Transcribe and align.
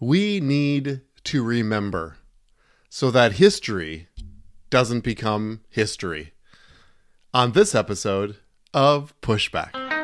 We 0.00 0.38
need 0.38 1.00
to 1.24 1.42
remember 1.42 2.18
so 2.88 3.10
that 3.10 3.32
history 3.32 4.06
doesn't 4.70 5.00
become 5.00 5.62
history. 5.70 6.34
On 7.34 7.50
this 7.50 7.74
episode 7.74 8.36
of 8.72 9.12
Pushback. 9.22 9.97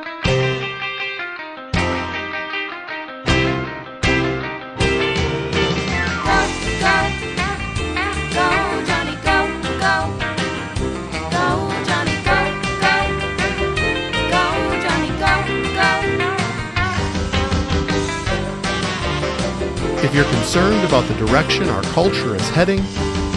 If 20.15 20.19
you're 20.19 20.33
concerned 20.33 20.87
about 20.87 21.09
the 21.09 21.27
direction 21.27 21.69
our 21.69 21.83
culture 21.83 22.37
is 22.37 22.49
heading, 22.51 22.81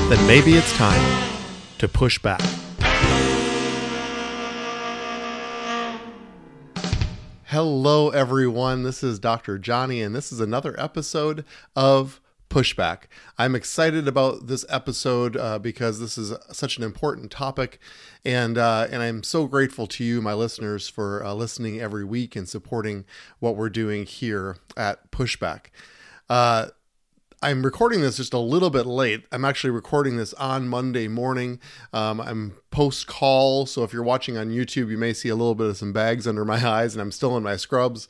then 0.09 0.27
maybe 0.27 0.54
it's 0.54 0.72
time 0.77 1.27
to 1.80 1.88
push 1.88 2.20
back. 2.20 2.40
Hello, 7.45 8.12
everyone. 8.12 8.84
This 8.84 9.02
is 9.02 9.18
Dr. 9.18 9.58
Johnny, 9.58 10.04
and 10.04 10.16
this 10.16 10.32
is 10.32 10.40
another 10.40 10.80
episode 10.80 11.45
of 11.76 12.21
Pushback. 12.52 13.05
I'm 13.40 13.55
excited 13.55 14.07
about 14.07 14.46
this 14.46 14.63
episode 14.70 15.35
uh, 15.35 15.57
because 15.57 15.99
this 15.99 16.16
is 16.16 16.32
such 16.52 16.77
an 16.77 16.84
important 16.84 17.32
topic, 17.32 17.80
and 18.23 18.55
uh, 18.55 18.85
and 18.91 19.02
I'm 19.02 19.23
so 19.23 19.48
grateful 19.48 19.88
to 19.88 20.04
you, 20.04 20.21
my 20.21 20.35
listeners, 20.35 20.88
for 20.88 21.26
uh, 21.26 21.34
listening 21.34 21.82
every 21.82 22.05
week 22.05 22.35
and 22.35 22.48
supporting 22.48 23.04
what 23.40 23.55
we're 23.55 23.71
doing 23.71 24.05
here 24.05 24.57
at 24.77 25.09
Pushback. 25.09 25.71
Uh, 26.30 26.67
I'm 27.41 27.63
recording 27.63 28.02
this 28.02 28.17
just 28.17 28.34
a 28.34 28.40
little 28.40 28.72
bit 28.72 28.88
late. 28.88 29.23
I'm 29.31 29.45
actually 29.45 29.70
recording 29.70 30.18
this 30.18 30.34
on 30.34 30.68
Monday 30.68 31.07
morning. 31.07 31.60
Um, 31.93 32.20
I'm 32.20 32.57
post 32.71 33.05
call, 33.05 33.68
so 33.68 33.84
if 33.84 33.93
you're 33.93 34.04
watching 34.04 34.38
on 34.38 34.49
YouTube, 34.49 34.90
you 34.90 34.98
may 34.98 35.13
see 35.13 35.29
a 35.29 35.35
little 35.35 35.54
bit 35.54 35.68
of 35.68 35.77
some 35.77 35.93
bags 35.93 36.27
under 36.27 36.43
my 36.43 36.68
eyes, 36.68 36.96
and 36.96 37.01
I'm 37.01 37.12
still 37.12 37.38
in 37.38 37.43
my 37.43 37.55
scrubs. 37.55 38.07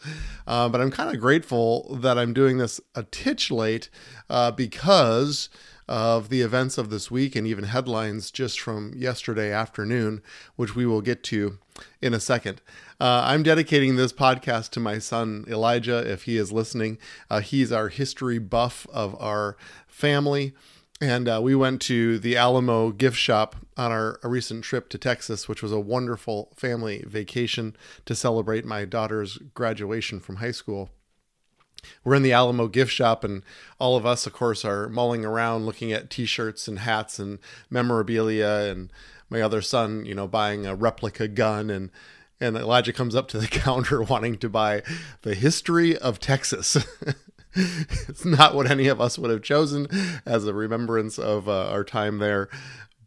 Uh, 0.47 0.69
but 0.69 0.79
I'm 0.79 0.91
kind 0.91 1.13
of 1.13 1.19
grateful 1.19 1.97
that 2.01 2.17
I'm 2.17 2.33
doing 2.33 2.57
this 2.57 2.79
a 2.95 3.03
titch 3.03 3.51
late 3.51 3.89
uh, 4.29 4.51
because 4.51 5.49
of 5.87 6.29
the 6.29 6.41
events 6.41 6.77
of 6.77 6.89
this 6.89 7.09
week 7.09 7.35
and 7.35 7.47
even 7.47 7.65
headlines 7.65 8.31
just 8.31 8.59
from 8.59 8.93
yesterday 8.95 9.51
afternoon, 9.51 10.21
which 10.55 10.75
we 10.75 10.85
will 10.85 11.01
get 11.01 11.23
to 11.23 11.57
in 12.01 12.13
a 12.13 12.19
second. 12.19 12.61
Uh, 12.99 13.23
I'm 13.25 13.43
dedicating 13.43 13.95
this 13.95 14.11
podcast 14.11 14.71
to 14.71 14.79
my 14.79 14.97
son 14.99 15.45
Elijah, 15.47 15.99
if 15.99 16.23
he 16.23 16.37
is 16.37 16.51
listening. 16.51 16.97
Uh, 17.29 17.41
he's 17.41 17.71
our 17.71 17.89
history 17.89 18.39
buff 18.39 18.87
of 18.91 19.15
our 19.21 19.55
family. 19.87 20.53
And 20.99 21.29
uh, 21.29 21.39
we 21.43 21.53
went 21.53 21.81
to 21.83 22.17
the 22.17 22.35
Alamo 22.35 22.91
gift 22.91 23.17
shop 23.17 23.55
on 23.77 23.91
our 23.91 24.19
recent 24.23 24.63
trip 24.63 24.89
to 24.89 24.97
Texas, 24.97 25.47
which 25.47 25.61
was 25.61 25.71
a 25.71 25.79
wonderful 25.79 26.51
family 26.55 27.03
vacation 27.05 27.75
to 28.05 28.15
celebrate 28.15 28.65
my 28.65 28.83
daughter's 28.83 29.37
graduation 29.53 30.19
from 30.19 30.37
high 30.37 30.51
school. 30.51 30.89
We're 32.03 32.15
in 32.15 32.23
the 32.23 32.33
Alamo 32.33 32.67
gift 32.67 32.91
shop, 32.91 33.23
and 33.23 33.43
all 33.79 33.95
of 33.95 34.05
us, 34.05 34.25
of 34.25 34.33
course, 34.33 34.63
are 34.65 34.89
mulling 34.89 35.25
around 35.25 35.65
looking 35.65 35.91
at 35.91 36.09
t 36.09 36.25
shirts 36.25 36.67
and 36.67 36.79
hats 36.79 37.19
and 37.19 37.39
memorabilia. 37.69 38.69
And 38.69 38.91
my 39.29 39.41
other 39.41 39.61
son, 39.61 40.05
you 40.05 40.15
know, 40.15 40.27
buying 40.27 40.65
a 40.65 40.75
replica 40.75 41.27
gun 41.27 41.69
and 41.69 41.89
and 42.39 42.55
Elijah 42.55 42.93
comes 42.93 43.15
up 43.15 43.27
to 43.29 43.39
the 43.39 43.47
counter 43.47 44.01
wanting 44.01 44.37
to 44.37 44.49
buy 44.49 44.83
the 45.23 45.35
history 45.35 45.97
of 45.97 46.19
Texas. 46.19 46.77
it's 47.53 48.25
not 48.25 48.53
what 48.53 48.69
any 48.69 48.87
of 48.87 49.01
us 49.01 49.17
would 49.17 49.31
have 49.31 49.41
chosen 49.41 49.87
as 50.25 50.45
a 50.45 50.53
remembrance 50.53 51.17
of 51.17 51.49
uh, 51.49 51.69
our 51.69 51.83
time 51.83 52.19
there, 52.19 52.49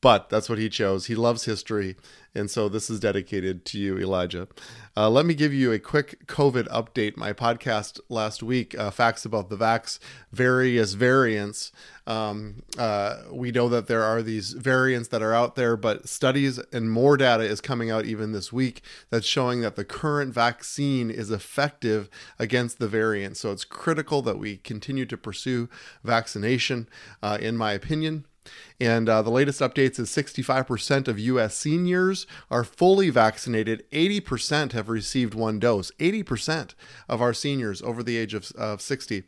but 0.01 0.31
that's 0.31 0.49
what 0.49 0.59
he 0.59 0.69
chose. 0.69 1.07
He 1.07 1.15
loves 1.15 1.45
history, 1.45 1.97
and 2.35 2.51
so 2.51 2.69
this 2.69 2.89
is 2.89 3.01
dedicated 3.01 3.65
to 3.67 3.79
you, 3.79 3.99
Elijah. 3.99 4.49
Uh, 4.97 5.11
let 5.11 5.27
me 5.27 5.35
give 5.35 5.53
you 5.53 5.73
a 5.73 5.79
quick 5.79 6.27
COVID 6.27 6.69
update. 6.69 7.17
My 7.17 7.33
podcast 7.33 8.01
last 8.09 8.43
week, 8.43 8.79
uh, 8.79 8.91
Facts 8.91 9.25
About 9.25 9.51
the 9.51 9.57
Vax, 9.57 9.99
various 10.33 10.95
variants. 10.95 11.71
Um, 12.07 12.63
uh, 12.79 13.23
we 13.31 13.53
know 13.53 13.69
that 13.69 13.87
there 13.87 14.03
are 14.03 14.23
these 14.23 14.53
variants 14.53 15.09
that 15.09 15.23
are 15.23 15.35
out 15.35 15.55
there, 15.55 15.77
but 15.77 16.09
studies 16.09 16.59
and 16.73 16.91
more 16.91 17.17
data 17.17 17.45
is 17.45 17.61
coming 17.61 17.91
out 17.91 18.05
even 18.05 18.33
this 18.33 18.53
week 18.53 18.83
that's 19.11 19.27
showing 19.27 19.61
that 19.61 19.77
the 19.77 19.85
current 19.85 20.35
vaccine 20.35 21.11
is 21.11 21.31
effective 21.31 22.09
against 22.39 22.79
the 22.79 22.89
variant. 22.89 23.37
So 23.37 23.53
it's 23.53 23.65
critical 23.65 24.23
that 24.23 24.39
we 24.39 24.57
continue 24.57 25.07
to 25.07 25.17
pursue 25.17 25.69
vaccination, 26.03 26.89
uh, 27.23 27.39
in 27.41 27.57
my 27.57 27.73
opinion. 27.73 28.25
And 28.81 29.09
uh, 29.09 29.23
the 29.23 29.31
latest 29.31 29.61
updates 29.61 29.99
is 29.99 30.09
65% 30.11 31.09
of 31.09 31.19
US 31.19 31.57
seniors 31.57 32.27
are 32.51 32.65
fully 32.65 33.11
vaccinated. 33.11 33.85
80% 33.91 34.73
have 34.73 34.89
received 34.89 35.35
one 35.35 35.59
dose. 35.59 35.91
80% 35.99 36.75
of 37.09 37.21
our 37.21 37.35
seniors 37.35 37.83
over 37.83 38.03
the 38.03 38.17
age 38.17 38.35
of, 38.35 38.51
of 38.53 38.81
60 38.81 39.25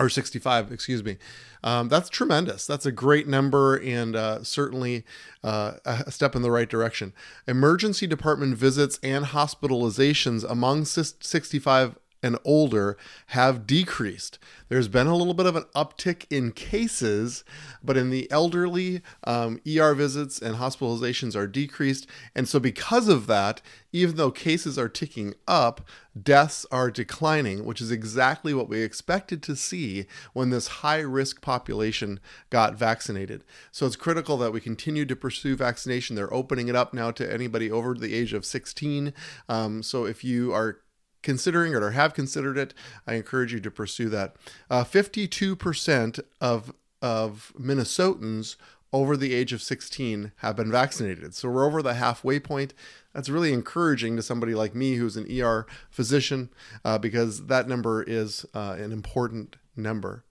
or 0.00 0.08
65, 0.08 0.72
excuse 0.72 1.04
me. 1.04 1.18
Um, 1.62 1.88
that's 1.88 2.08
tremendous. 2.08 2.66
That's 2.66 2.86
a 2.86 2.92
great 2.92 3.28
number 3.28 3.76
and 3.76 4.16
uh, 4.16 4.42
certainly 4.42 5.04
uh, 5.44 5.74
a 5.84 6.10
step 6.10 6.34
in 6.34 6.42
the 6.42 6.50
right 6.50 6.68
direction. 6.68 7.12
Emergency 7.46 8.06
department 8.06 8.56
visits 8.56 8.98
and 9.02 9.26
hospitalizations 9.26 10.48
among 10.48 10.86
65 10.86 11.98
and 12.22 12.38
older 12.44 12.96
have 13.28 13.66
decreased. 13.66 14.38
There's 14.68 14.88
been 14.88 15.06
a 15.06 15.16
little 15.16 15.34
bit 15.34 15.46
of 15.46 15.56
an 15.56 15.64
uptick 15.74 16.26
in 16.30 16.52
cases, 16.52 17.44
but 17.82 17.96
in 17.96 18.10
the 18.10 18.30
elderly, 18.30 19.02
um, 19.24 19.60
ER 19.66 19.94
visits 19.94 20.40
and 20.40 20.56
hospitalizations 20.56 21.34
are 21.34 21.46
decreased. 21.46 22.06
And 22.34 22.48
so, 22.48 22.60
because 22.60 23.08
of 23.08 23.26
that, 23.26 23.62
even 23.92 24.16
though 24.16 24.30
cases 24.30 24.78
are 24.78 24.88
ticking 24.88 25.34
up, 25.48 25.80
deaths 26.20 26.66
are 26.70 26.90
declining, 26.90 27.64
which 27.64 27.80
is 27.80 27.90
exactly 27.90 28.54
what 28.54 28.68
we 28.68 28.82
expected 28.82 29.42
to 29.42 29.56
see 29.56 30.06
when 30.32 30.50
this 30.50 30.68
high 30.68 31.00
risk 31.00 31.40
population 31.40 32.20
got 32.50 32.74
vaccinated. 32.74 33.42
So, 33.72 33.86
it's 33.86 33.96
critical 33.96 34.36
that 34.38 34.52
we 34.52 34.60
continue 34.60 35.06
to 35.06 35.16
pursue 35.16 35.56
vaccination. 35.56 36.16
They're 36.16 36.32
opening 36.32 36.68
it 36.68 36.76
up 36.76 36.92
now 36.92 37.10
to 37.12 37.32
anybody 37.32 37.70
over 37.70 37.94
the 37.94 38.14
age 38.14 38.32
of 38.34 38.44
16. 38.44 39.12
Um, 39.48 39.82
so, 39.82 40.04
if 40.04 40.22
you 40.22 40.52
are 40.52 40.80
considering 41.22 41.72
it 41.72 41.82
or 41.82 41.92
have 41.92 42.14
considered 42.14 42.58
it, 42.58 42.74
I 43.06 43.14
encourage 43.14 43.52
you 43.52 43.60
to 43.60 43.70
pursue 43.70 44.08
that. 44.10 44.36
Uh, 44.68 44.84
52% 44.84 46.20
of 46.40 46.72
of 47.02 47.52
Minnesotans 47.58 48.56
over 48.92 49.16
the 49.16 49.34
age 49.34 49.52
of 49.52 49.62
16 49.62 50.32
have 50.36 50.56
been 50.56 50.70
vaccinated. 50.70 51.34
So 51.34 51.48
we're 51.48 51.66
over 51.66 51.82
the 51.82 51.94
halfway 51.94 52.40
point. 52.40 52.74
That's 53.14 53.28
really 53.28 53.52
encouraging 53.52 54.16
to 54.16 54.22
somebody 54.22 54.54
like 54.54 54.74
me 54.74 54.96
who's 54.96 55.16
an 55.16 55.26
ER 55.30 55.66
physician 55.90 56.50
uh, 56.84 56.98
because 56.98 57.46
that 57.46 57.68
number 57.68 58.02
is 58.02 58.44
uh, 58.52 58.76
an 58.78 58.92
important 58.92 59.56
number. 59.76 60.24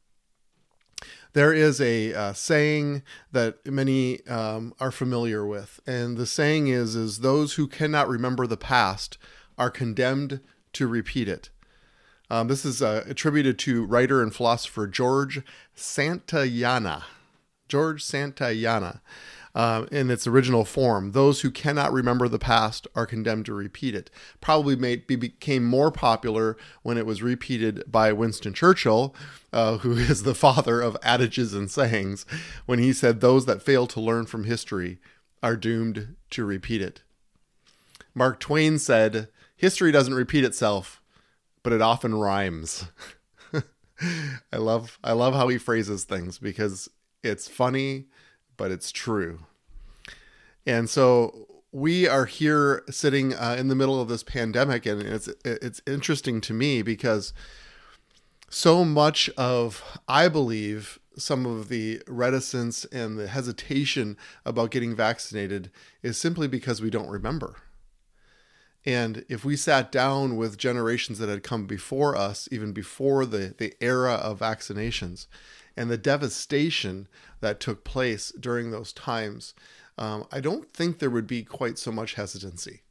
There 1.34 1.54
is 1.54 1.80
a 1.80 2.14
uh, 2.14 2.34
saying 2.34 3.04
that 3.32 3.66
many 3.66 4.26
um, 4.26 4.74
are 4.80 4.92
familiar 4.92 5.46
with, 5.46 5.80
and 5.86 6.18
the 6.18 6.26
saying 6.26 6.68
is: 6.68 6.96
"is 6.96 7.20
those 7.20 7.54
who 7.54 7.68
cannot 7.68 8.10
remember 8.10 8.48
the 8.48 8.58
past 8.58 9.20
are 9.58 9.70
condemned 9.70 10.42
to 10.74 10.88
repeat 10.88 11.28
it. 11.28 11.50
Um, 12.30 12.47
this 12.47 12.63
is 12.63 12.81
uh, 12.81 13.03
attributed 13.07 13.57
to 13.59 13.85
writer 13.85 14.22
and 14.22 14.34
philosopher 14.34 14.88
George 14.88 15.41
Santayana. 15.75 17.03
George 17.68 18.03
Santayana. 18.03 19.02
Uh, 19.56 19.88
in 19.91 20.12
its 20.12 20.28
original 20.28 20.63
form, 20.63 21.12
those 21.12 21.41
who 21.41 21.50
cannot 21.50 21.91
remember 21.91 22.28
the 22.28 22.38
past 22.38 22.88
are 22.96 23.08
condemned 23.08 23.47
to 23.47 23.53
repeat 23.53 23.96
it. 23.96 24.12
Probably 24.41 24.75
made, 24.75 25.08
became 25.08 25.66
more 25.66 25.90
popular 25.90 26.56
when 26.84 27.00
it 27.00 27.06
was 27.06 27.24
repeated 27.24 27.84
by 27.88 28.13
Winston 28.13 28.53
Churchill, 28.53 29.16
uh, 29.52 29.78
who 29.79 29.94
is 29.97 30.22
the 30.22 30.35
father 30.35 30.82
of 30.82 30.96
adages 31.02 31.55
and 31.55 31.70
sayings, 31.70 32.28
when 32.67 32.78
he 32.78 32.94
said, 32.94 33.22
Those 33.22 33.47
that 33.47 33.64
fail 33.64 33.88
to 33.88 33.99
learn 33.99 34.28
from 34.28 34.44
history 34.44 34.99
are 35.41 35.58
doomed 35.58 36.16
to 36.29 36.46
repeat 36.46 36.82
it. 36.82 37.02
Mark 38.14 38.40
Twain 38.40 38.78
said, 38.78 39.29
history 39.59 39.91
doesn't 39.91 40.14
repeat 40.14 40.46
itself, 40.46 41.02
but 41.64 41.73
it 41.73 41.82
often 41.82 42.16
rhymes. 42.16 42.85
I 44.53 44.58
love 44.58 44.97
I 45.03 45.11
love 45.11 45.35
how 45.35 45.50
he 45.50 45.58
phrases 45.58 46.06
things 46.06 46.40
because 46.40 46.90
it's 47.23 47.50
funny, 47.50 48.06
but 48.56 48.72
it's 48.72 48.90
true. 48.90 49.40
And 50.66 50.90
so 50.90 51.46
we 51.73 52.08
are 52.08 52.26
here 52.26 52.84
sitting 52.90 53.34
uh, 53.34 53.58
in 53.59 53.67
the 53.67 53.76
middle 53.76 54.02
of 54.02 54.08
this 54.08 54.23
pandemic, 54.23 54.85
and 54.85 55.02
it's 55.02 55.28
it's 55.44 55.82
interesting 55.85 56.40
to 56.41 56.53
me 56.53 56.82
because 56.82 57.34
so 58.50 58.85
much 58.85 59.29
of 59.32 60.00
I 60.08 60.29
believe 60.29 61.00
some 61.17 61.46
of 61.46 61.67
the 61.67 62.02
reticence 62.08 62.85
and 62.85 63.20
the 63.20 63.28
hesitation 63.28 64.16
about 64.46 64.72
getting 64.72 64.96
vaccinated 64.96 65.70
is 66.02 66.17
simply 66.17 66.47
because 66.47 66.82
we 66.82 66.90
don't 66.90 67.09
remember 67.09 67.58
And 68.85 69.26
if 69.28 69.43
we 69.43 69.55
sat 69.55 69.91
down 69.91 70.37
with 70.37 70.58
generations 70.58 71.20
that 71.20 71.29
had 71.29 71.43
come 71.43 71.66
before 71.66 72.16
us, 72.16 72.47
even 72.52 72.72
before 72.72 73.26
the, 73.26 73.53
the 73.58 73.73
era 73.81 74.14
of 74.14 74.40
vaccinations, 74.40 75.28
and 75.76 75.90
the 75.90 75.97
devastation 75.97 77.08
that 77.41 77.59
took 77.59 77.84
place 77.84 78.31
during 78.40 78.72
those 78.72 78.93
times, 78.93 79.53
um, 79.97 80.26
I 80.31 80.40
don't 80.40 80.70
think 80.72 80.99
there 80.99 81.09
would 81.09 81.28
be 81.28 81.43
quite 81.43 81.78
so 81.78 81.91
much 81.91 82.14
hesitancy. 82.14 82.81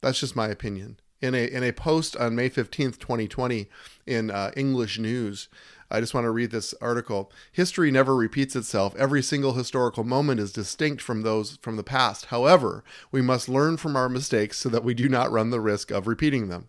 That's 0.00 0.20
just 0.20 0.36
my 0.36 0.48
opinion. 0.48 0.98
In 1.20 1.34
a, 1.34 1.46
in 1.46 1.62
a 1.62 1.72
post 1.72 2.16
on 2.16 2.34
May 2.34 2.50
15th, 2.50 2.98
2020, 2.98 3.68
in 4.06 4.30
uh, 4.30 4.50
English 4.56 4.98
News, 4.98 5.48
I 5.92 6.00
just 6.00 6.14
want 6.14 6.24
to 6.24 6.30
read 6.30 6.52
this 6.52 6.74
article. 6.80 7.30
History 7.52 7.90
never 7.90 8.16
repeats 8.16 8.56
itself. 8.56 8.96
Every 8.96 9.22
single 9.22 9.52
historical 9.52 10.04
moment 10.04 10.40
is 10.40 10.50
distinct 10.50 11.02
from 11.02 11.20
those 11.20 11.58
from 11.60 11.76
the 11.76 11.84
past. 11.84 12.26
However, 12.26 12.82
we 13.10 13.20
must 13.20 13.46
learn 13.46 13.76
from 13.76 13.94
our 13.94 14.08
mistakes 14.08 14.58
so 14.58 14.70
that 14.70 14.84
we 14.84 14.94
do 14.94 15.06
not 15.06 15.30
run 15.30 15.50
the 15.50 15.60
risk 15.60 15.90
of 15.90 16.06
repeating 16.06 16.48
them. 16.48 16.68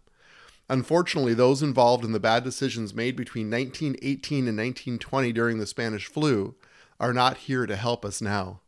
Unfortunately, 0.69 1.33
those 1.33 1.63
involved 1.63 2.03
in 2.03 2.11
the 2.11 2.19
bad 2.19 2.43
decisions 2.43 2.93
made 2.93 3.15
between 3.15 3.49
1918 3.49 4.39
and 4.39 4.57
1920 4.57 5.31
during 5.31 5.57
the 5.57 5.65
Spanish 5.65 6.05
flu 6.07 6.55
are 6.99 7.13
not 7.13 7.37
here 7.37 7.65
to 7.65 7.77
help 7.77 8.03
us 8.03 8.21
now. 8.21 8.59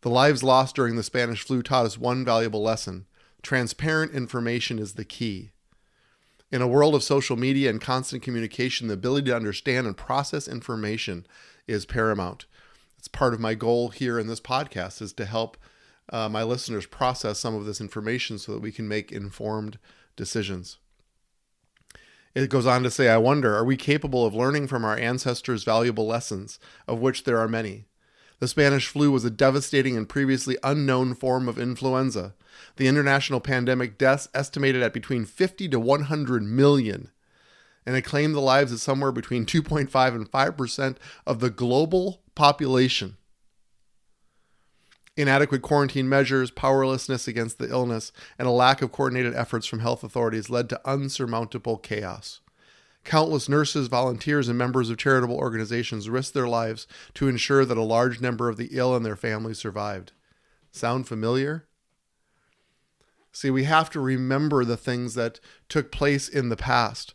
The 0.00 0.10
lives 0.10 0.42
lost 0.42 0.74
during 0.74 0.96
the 0.96 1.02
Spanish 1.04 1.42
flu 1.42 1.62
taught 1.62 1.86
us 1.86 1.96
one 1.96 2.24
valuable 2.24 2.62
lesson 2.62 3.06
transparent 3.40 4.12
information 4.12 4.78
is 4.80 4.94
the 4.94 5.04
key. 5.04 5.52
In 6.54 6.62
a 6.62 6.68
world 6.68 6.94
of 6.94 7.02
social 7.02 7.36
media 7.36 7.68
and 7.68 7.80
constant 7.80 8.22
communication, 8.22 8.86
the 8.86 8.94
ability 8.94 9.26
to 9.26 9.34
understand 9.34 9.88
and 9.88 9.96
process 9.96 10.46
information 10.46 11.26
is 11.66 11.84
paramount. 11.84 12.46
It's 12.96 13.08
part 13.08 13.34
of 13.34 13.40
my 13.40 13.54
goal 13.54 13.88
here 13.88 14.20
in 14.20 14.28
this 14.28 14.40
podcast 14.40 15.02
is 15.02 15.12
to 15.14 15.24
help 15.24 15.56
uh, 16.12 16.28
my 16.28 16.44
listeners 16.44 16.86
process 16.86 17.40
some 17.40 17.56
of 17.56 17.64
this 17.64 17.80
information 17.80 18.38
so 18.38 18.52
that 18.52 18.60
we 18.60 18.70
can 18.70 18.86
make 18.86 19.10
informed 19.10 19.80
decisions. 20.14 20.78
It 22.36 22.50
goes 22.50 22.66
on 22.66 22.84
to 22.84 22.90
say, 22.92 23.08
I 23.08 23.16
wonder, 23.16 23.56
are 23.56 23.64
we 23.64 23.76
capable 23.76 24.24
of 24.24 24.32
learning 24.32 24.68
from 24.68 24.84
our 24.84 24.96
ancestors' 24.96 25.64
valuable 25.64 26.06
lessons, 26.06 26.60
of 26.86 27.00
which 27.00 27.24
there 27.24 27.40
are 27.40 27.48
many? 27.48 27.86
The 28.38 28.46
Spanish 28.46 28.86
flu 28.86 29.10
was 29.10 29.24
a 29.24 29.30
devastating 29.30 29.96
and 29.96 30.08
previously 30.08 30.56
unknown 30.62 31.16
form 31.16 31.48
of 31.48 31.58
influenza. 31.58 32.34
The 32.76 32.88
international 32.88 33.40
pandemic 33.40 33.98
deaths 33.98 34.28
estimated 34.34 34.82
at 34.82 34.92
between 34.92 35.24
50 35.24 35.68
to 35.68 35.80
100 35.80 36.42
million, 36.42 37.10
and 37.86 37.96
it 37.96 38.02
claimed 38.02 38.34
the 38.34 38.40
lives 38.40 38.72
of 38.72 38.80
somewhere 38.80 39.12
between 39.12 39.46
2.5 39.46 40.14
and 40.14 40.30
5% 40.30 40.96
of 41.26 41.40
the 41.40 41.50
global 41.50 42.22
population. 42.34 43.16
Inadequate 45.16 45.62
quarantine 45.62 46.08
measures, 46.08 46.50
powerlessness 46.50 47.28
against 47.28 47.58
the 47.58 47.70
illness, 47.70 48.10
and 48.36 48.48
a 48.48 48.50
lack 48.50 48.82
of 48.82 48.90
coordinated 48.90 49.34
efforts 49.34 49.66
from 49.66 49.78
health 49.78 50.02
authorities 50.02 50.50
led 50.50 50.68
to 50.68 50.80
unsurmountable 50.84 51.76
chaos. 51.76 52.40
Countless 53.04 53.48
nurses, 53.48 53.86
volunteers, 53.86 54.48
and 54.48 54.58
members 54.58 54.90
of 54.90 54.96
charitable 54.96 55.36
organizations 55.36 56.08
risked 56.08 56.34
their 56.34 56.48
lives 56.48 56.88
to 57.12 57.28
ensure 57.28 57.64
that 57.64 57.76
a 57.76 57.82
large 57.82 58.20
number 58.20 58.48
of 58.48 58.56
the 58.56 58.70
ill 58.72 58.96
and 58.96 59.04
their 59.04 59.14
families 59.14 59.58
survived. 59.58 60.12
Sound 60.72 61.06
familiar? 61.06 61.66
See, 63.34 63.50
we 63.50 63.64
have 63.64 63.90
to 63.90 64.00
remember 64.00 64.64
the 64.64 64.76
things 64.76 65.14
that 65.14 65.40
took 65.68 65.90
place 65.90 66.28
in 66.28 66.50
the 66.50 66.56
past 66.56 67.14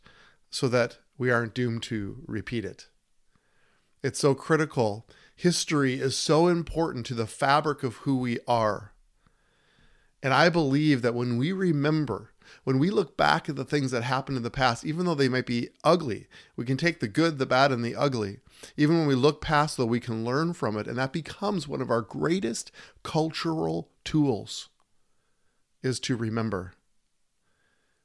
so 0.50 0.68
that 0.68 0.98
we 1.18 1.32
aren't 1.32 1.54
doomed 1.54 1.82
to 1.84 2.24
repeat 2.28 2.66
it. 2.66 2.88
It's 4.04 4.20
so 4.20 4.36
critical. 4.36 5.08
History 5.34 5.94
is 5.94 6.18
so 6.18 6.48
important 6.48 7.06
to 7.06 7.14
the 7.14 7.26
fabric 7.26 7.84
of 7.84 7.96
who 7.98 8.18
we 8.18 8.38
are. 8.50 8.92
And 10.22 10.34
I 10.34 10.50
believe 10.50 11.02
that 11.04 11.16
when 11.16 11.38
we 11.38 11.54
remember, 11.54 12.32
when 12.66 12.80
we 12.80 12.90
look 12.90 13.16
back 13.16 13.48
at 13.48 13.56
the 13.56 13.64
things 13.64 13.92
that 13.92 14.04
happened 14.04 14.36
in 14.36 14.44
the 14.44 14.52
past, 14.52 14.86
even 14.86 15.06
though 15.06 15.16
they 15.16 15.30
might 15.30 15.46
be 15.46 15.70
ugly, 15.86 16.28
we 16.58 16.66
can 16.66 16.76
take 16.76 17.00
the 17.00 17.08
good, 17.08 17.38
the 17.38 17.46
bad, 17.46 17.72
and 17.72 17.84
the 17.84 17.96
ugly. 17.96 18.40
Even 18.76 18.98
when 18.98 19.08
we 19.08 19.16
look 19.16 19.40
past, 19.40 19.78
though, 19.78 19.86
we 19.86 20.02
can 20.02 20.26
learn 20.26 20.52
from 20.52 20.78
it. 20.78 20.86
And 20.86 20.98
that 20.98 21.14
becomes 21.14 21.66
one 21.66 21.82
of 21.82 21.90
our 21.90 22.02
greatest 22.02 22.74
cultural 23.04 23.90
tools 24.04 24.68
is 25.82 26.00
to 26.02 26.16
remember. 26.16 26.74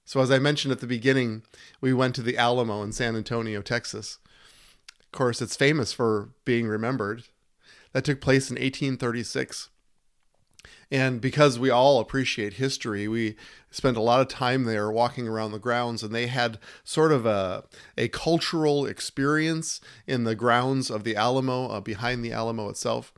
So, 0.04 0.20
as 0.20 0.30
I 0.30 0.38
mentioned 0.38 0.72
at 0.72 0.80
the 0.80 0.86
beginning, 0.86 1.42
we 1.80 1.92
went 1.92 2.14
to 2.16 2.22
the 2.22 2.36
Alamo 2.36 2.82
in 2.82 2.92
San 2.92 3.16
Antonio, 3.16 3.62
Texas. 3.62 4.18
Of 5.00 5.12
course, 5.12 5.40
it's 5.40 5.56
famous 5.56 5.92
for 5.92 6.30
being 6.44 6.66
remembered. 6.66 7.24
That 7.92 8.04
took 8.04 8.20
place 8.20 8.50
in 8.50 8.56
1836. 8.56 9.70
And 10.90 11.20
because 11.20 11.58
we 11.58 11.70
all 11.70 12.00
appreciate 12.00 12.54
history, 12.54 13.08
we 13.08 13.36
spent 13.70 13.96
a 13.96 14.02
lot 14.02 14.20
of 14.20 14.28
time 14.28 14.64
there 14.64 14.90
walking 14.90 15.26
around 15.26 15.52
the 15.52 15.58
grounds, 15.58 16.02
and 16.02 16.14
they 16.14 16.26
had 16.26 16.58
sort 16.84 17.12
of 17.12 17.24
a, 17.24 17.64
a 17.96 18.08
cultural 18.08 18.86
experience 18.86 19.80
in 20.06 20.24
the 20.24 20.34
grounds 20.34 20.90
of 20.90 21.04
the 21.04 21.16
Alamo, 21.16 21.68
uh, 21.68 21.80
behind 21.80 22.24
the 22.24 22.32
Alamo 22.32 22.68
itself 22.68 23.12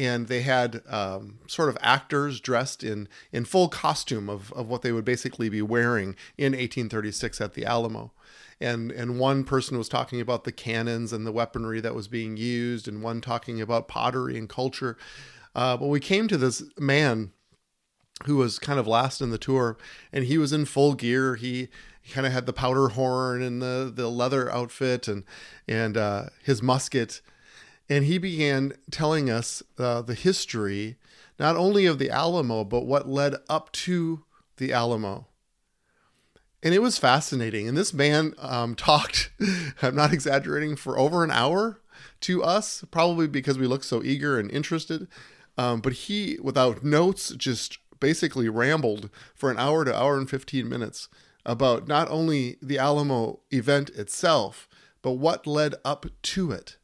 and 0.00 0.28
they 0.28 0.40
had 0.40 0.80
um, 0.88 1.40
sort 1.46 1.68
of 1.68 1.76
actors 1.82 2.40
dressed 2.40 2.82
in 2.82 3.06
in 3.32 3.44
full 3.44 3.68
costume 3.68 4.30
of, 4.30 4.50
of 4.54 4.66
what 4.66 4.80
they 4.80 4.92
would 4.92 5.04
basically 5.04 5.50
be 5.50 5.60
wearing 5.60 6.16
in 6.38 6.52
1836 6.52 7.38
at 7.38 7.52
the 7.52 7.66
Alamo. 7.66 8.10
And, 8.62 8.90
and 8.90 9.18
one 9.18 9.44
person 9.44 9.76
was 9.76 9.90
talking 9.90 10.20
about 10.20 10.44
the 10.44 10.52
cannons 10.52 11.12
and 11.12 11.26
the 11.26 11.32
weaponry 11.32 11.82
that 11.82 11.94
was 11.94 12.08
being 12.08 12.38
used, 12.38 12.88
and 12.88 13.02
one 13.02 13.20
talking 13.20 13.60
about 13.60 13.88
pottery 13.88 14.38
and 14.38 14.48
culture. 14.48 14.96
Uh, 15.54 15.76
but 15.76 15.88
we 15.88 16.00
came 16.00 16.28
to 16.28 16.38
this 16.38 16.62
man 16.78 17.32
who 18.24 18.36
was 18.36 18.58
kind 18.58 18.78
of 18.78 18.86
last 18.86 19.20
in 19.20 19.30
the 19.30 19.38
tour, 19.38 19.76
and 20.12 20.24
he 20.24 20.38
was 20.38 20.52
in 20.52 20.64
full 20.66 20.94
gear. 20.94 21.36
He, 21.36 21.68
he 22.00 22.12
kind 22.12 22.26
of 22.26 22.32
had 22.32 22.44
the 22.46 22.52
powder 22.52 22.88
horn 22.88 23.42
and 23.42 23.60
the, 23.60 23.90
the 23.94 24.08
leather 24.08 24.50
outfit 24.50 25.08
and 25.08 25.24
and 25.68 25.96
uh, 25.96 26.24
his 26.42 26.62
musket 26.62 27.20
and 27.90 28.04
he 28.04 28.18
began 28.18 28.72
telling 28.92 29.28
us 29.28 29.62
uh, 29.76 30.00
the 30.00 30.14
history 30.14 30.96
not 31.40 31.56
only 31.56 31.86
of 31.86 31.98
the 31.98 32.10
Alamo, 32.10 32.64
but 32.64 32.86
what 32.86 33.08
led 33.08 33.34
up 33.48 33.72
to 33.72 34.24
the 34.58 34.72
Alamo. 34.72 35.26
And 36.62 36.74
it 36.74 36.82
was 36.82 36.98
fascinating. 36.98 37.66
And 37.66 37.76
this 37.76 37.92
man 37.92 38.34
um, 38.38 38.74
talked, 38.76 39.30
I'm 39.82 39.96
not 39.96 40.12
exaggerating, 40.12 40.76
for 40.76 40.98
over 40.98 41.24
an 41.24 41.30
hour 41.30 41.80
to 42.20 42.44
us, 42.44 42.84
probably 42.90 43.26
because 43.26 43.58
we 43.58 43.66
looked 43.66 43.86
so 43.86 44.02
eager 44.04 44.38
and 44.38 44.50
interested. 44.50 45.08
Um, 45.58 45.80
but 45.80 45.94
he, 45.94 46.38
without 46.42 46.84
notes, 46.84 47.30
just 47.30 47.78
basically 47.98 48.48
rambled 48.48 49.10
for 49.34 49.50
an 49.50 49.58
hour 49.58 49.84
to 49.84 49.98
hour 49.98 50.16
and 50.16 50.30
15 50.30 50.68
minutes 50.68 51.08
about 51.44 51.88
not 51.88 52.08
only 52.10 52.56
the 52.62 52.78
Alamo 52.78 53.40
event 53.50 53.90
itself, 53.90 54.68
but 55.02 55.12
what 55.12 55.46
led 55.46 55.74
up 55.84 56.06
to 56.22 56.52
it. 56.52 56.76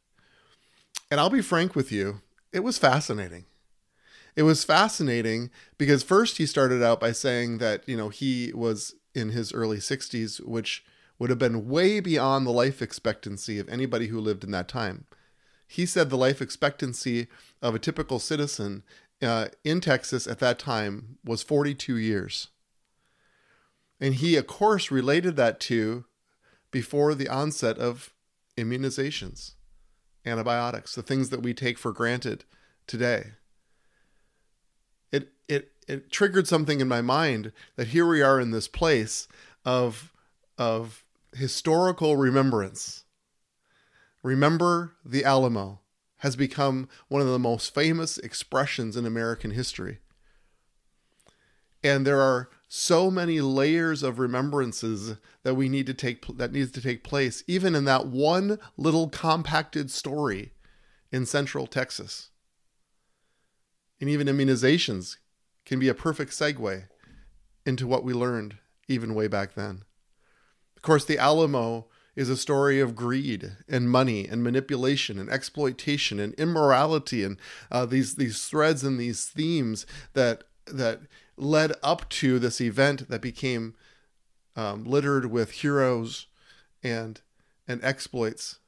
And 1.09 1.19
I'll 1.19 1.29
be 1.29 1.41
frank 1.41 1.75
with 1.75 1.91
you, 1.91 2.21
it 2.51 2.63
was 2.63 2.77
fascinating. 2.77 3.45
It 4.35 4.43
was 4.43 4.63
fascinating 4.63 5.49
because 5.77 6.03
first 6.03 6.37
he 6.37 6.45
started 6.45 6.83
out 6.83 6.99
by 6.99 7.11
saying 7.11 7.57
that, 7.57 7.87
you 7.87 7.97
know, 7.97 8.09
he 8.09 8.51
was 8.53 8.93
in 9.15 9.29
his 9.29 9.51
early 9.51 9.77
60s, 9.77 10.45
which 10.45 10.85
would 11.17 11.31
have 11.31 11.39
been 11.39 11.67
way 11.67 11.99
beyond 11.99 12.45
the 12.45 12.51
life 12.51 12.81
expectancy 12.81 13.57
of 13.57 13.67
anybody 13.67 14.07
who 14.07 14.19
lived 14.19 14.43
in 14.43 14.51
that 14.51 14.67
time. 14.67 15.05
He 15.67 15.85
said 15.85 16.09
the 16.09 16.17
life 16.17 16.41
expectancy 16.41 17.27
of 17.61 17.73
a 17.73 17.79
typical 17.79 18.19
citizen 18.19 18.83
uh, 19.21 19.47
in 19.63 19.81
Texas 19.81 20.27
at 20.27 20.39
that 20.39 20.59
time 20.59 21.17
was 21.25 21.41
42 21.41 21.97
years. 21.97 22.49
And 23.99 24.15
he, 24.15 24.35
of 24.35 24.45
course, 24.45 24.91
related 24.91 25.35
that 25.37 25.59
to 25.61 26.05
before 26.69 27.15
the 27.15 27.27
onset 27.27 27.79
of 27.79 28.13
immunizations 28.55 29.53
antibiotics, 30.27 30.95
the 30.95 31.01
things 31.01 31.29
that 31.29 31.41
we 31.41 31.53
take 31.53 31.77
for 31.77 31.91
granted 31.91 32.43
today. 32.85 33.31
It 35.11 35.29
it 35.47 35.71
it 35.87 36.11
triggered 36.11 36.47
something 36.47 36.79
in 36.79 36.87
my 36.87 37.01
mind 37.01 37.51
that 37.75 37.89
here 37.89 38.07
we 38.07 38.21
are 38.21 38.39
in 38.39 38.51
this 38.51 38.67
place 38.67 39.27
of 39.65 40.13
of 40.57 41.03
historical 41.33 42.17
remembrance. 42.17 43.03
Remember 44.23 44.95
the 45.05 45.23
Alamo 45.23 45.79
has 46.17 46.35
become 46.35 46.89
one 47.07 47.21
of 47.21 47.27
the 47.27 47.39
most 47.39 47.73
famous 47.73 48.17
expressions 48.17 48.97
in 48.97 49.05
American 49.05 49.51
history. 49.51 49.99
And 51.83 52.05
there 52.05 52.21
are 52.21 52.49
so 52.67 53.09
many 53.09 53.39
layers 53.39 54.03
of 54.03 54.19
remembrances 54.19 55.17
that 55.43 55.55
we 55.55 55.69
need 55.69 55.85
to 55.87 55.93
take 55.93 56.25
that 56.37 56.51
needs 56.51 56.71
to 56.71 56.81
take 56.81 57.03
place 57.03 57.43
even 57.47 57.75
in 57.75 57.85
that 57.85 58.07
one 58.07 58.59
little 58.75 59.09
compacted 59.09 59.89
story 59.89 60.51
in 61.11 61.25
central 61.25 61.67
Texas. 61.67 62.29
And 64.01 64.09
even 64.09 64.27
immunizations 64.27 65.17
can 65.65 65.79
be 65.79 65.87
a 65.87 65.93
perfect 65.93 66.31
segue 66.31 66.85
into 67.65 67.87
what 67.87 68.03
we 68.03 68.13
learned 68.13 68.57
even 68.87 69.15
way 69.15 69.27
back 69.27 69.55
then. 69.55 69.83
Of 70.75 70.81
course, 70.81 71.05
the 71.05 71.17
Alamo 71.17 71.87
is 72.15 72.29
a 72.29 72.37
story 72.37 72.79
of 72.79 72.95
greed 72.95 73.57
and 73.69 73.89
money 73.89 74.27
and 74.27 74.43
manipulation 74.43 75.19
and 75.19 75.29
exploitation 75.29 76.19
and 76.19 76.33
immorality 76.33 77.23
and 77.23 77.37
uh, 77.71 77.85
these 77.85 78.15
these 78.15 78.45
threads 78.45 78.83
and 78.83 78.99
these 78.99 79.25
themes 79.25 79.85
that 80.13 80.43
that 80.65 81.01
led 81.37 81.73
up 81.83 82.09
to 82.09 82.39
this 82.39 82.59
event 82.59 83.09
that 83.09 83.21
became 83.21 83.75
um, 84.55 84.83
littered 84.83 85.27
with 85.27 85.51
heroes 85.51 86.27
and 86.83 87.21
and 87.67 87.83
exploits. 87.83 88.59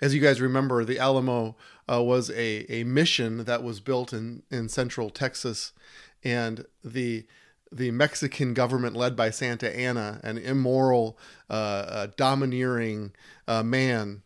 As 0.00 0.14
you 0.14 0.20
guys 0.20 0.40
remember, 0.40 0.84
the 0.84 0.98
Alamo 0.98 1.56
uh, 1.90 2.02
was 2.02 2.28
a, 2.30 2.70
a 2.70 2.84
mission 2.84 3.44
that 3.44 3.62
was 3.62 3.80
built 3.80 4.12
in, 4.12 4.42
in 4.50 4.68
central 4.68 5.08
Texas, 5.08 5.72
and 6.22 6.66
the 6.84 7.26
the 7.72 7.90
Mexican 7.90 8.54
government 8.54 8.94
led 8.94 9.16
by 9.16 9.30
Santa 9.30 9.74
Anna, 9.76 10.20
an 10.22 10.38
immoral, 10.38 11.18
uh, 11.50 11.52
uh, 11.52 12.06
domineering 12.16 13.12
man, 13.48 14.22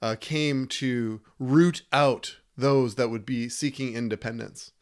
uh, 0.00 0.14
came 0.20 0.66
to 0.66 1.20
root 1.40 1.82
out 1.92 2.36
those 2.56 2.94
that 2.94 3.08
would 3.08 3.26
be 3.26 3.48
seeking 3.48 3.94
independence. 3.94 4.72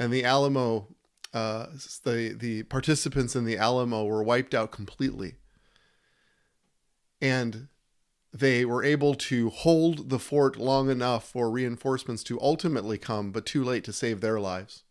And 0.00 0.10
the 0.10 0.24
Alamo, 0.24 0.88
uh, 1.34 1.66
the 2.04 2.34
the 2.36 2.62
participants 2.64 3.36
in 3.36 3.44
the 3.44 3.58
Alamo 3.58 4.06
were 4.06 4.22
wiped 4.22 4.54
out 4.54 4.72
completely. 4.72 5.34
And 7.20 7.68
they 8.32 8.64
were 8.64 8.82
able 8.82 9.14
to 9.14 9.50
hold 9.50 10.08
the 10.08 10.18
fort 10.18 10.56
long 10.56 10.88
enough 10.88 11.28
for 11.28 11.50
reinforcements 11.50 12.22
to 12.24 12.40
ultimately 12.40 12.96
come, 12.96 13.30
but 13.30 13.44
too 13.44 13.62
late 13.62 13.84
to 13.84 13.92
save 13.92 14.22
their 14.22 14.40
lives. 14.40 14.84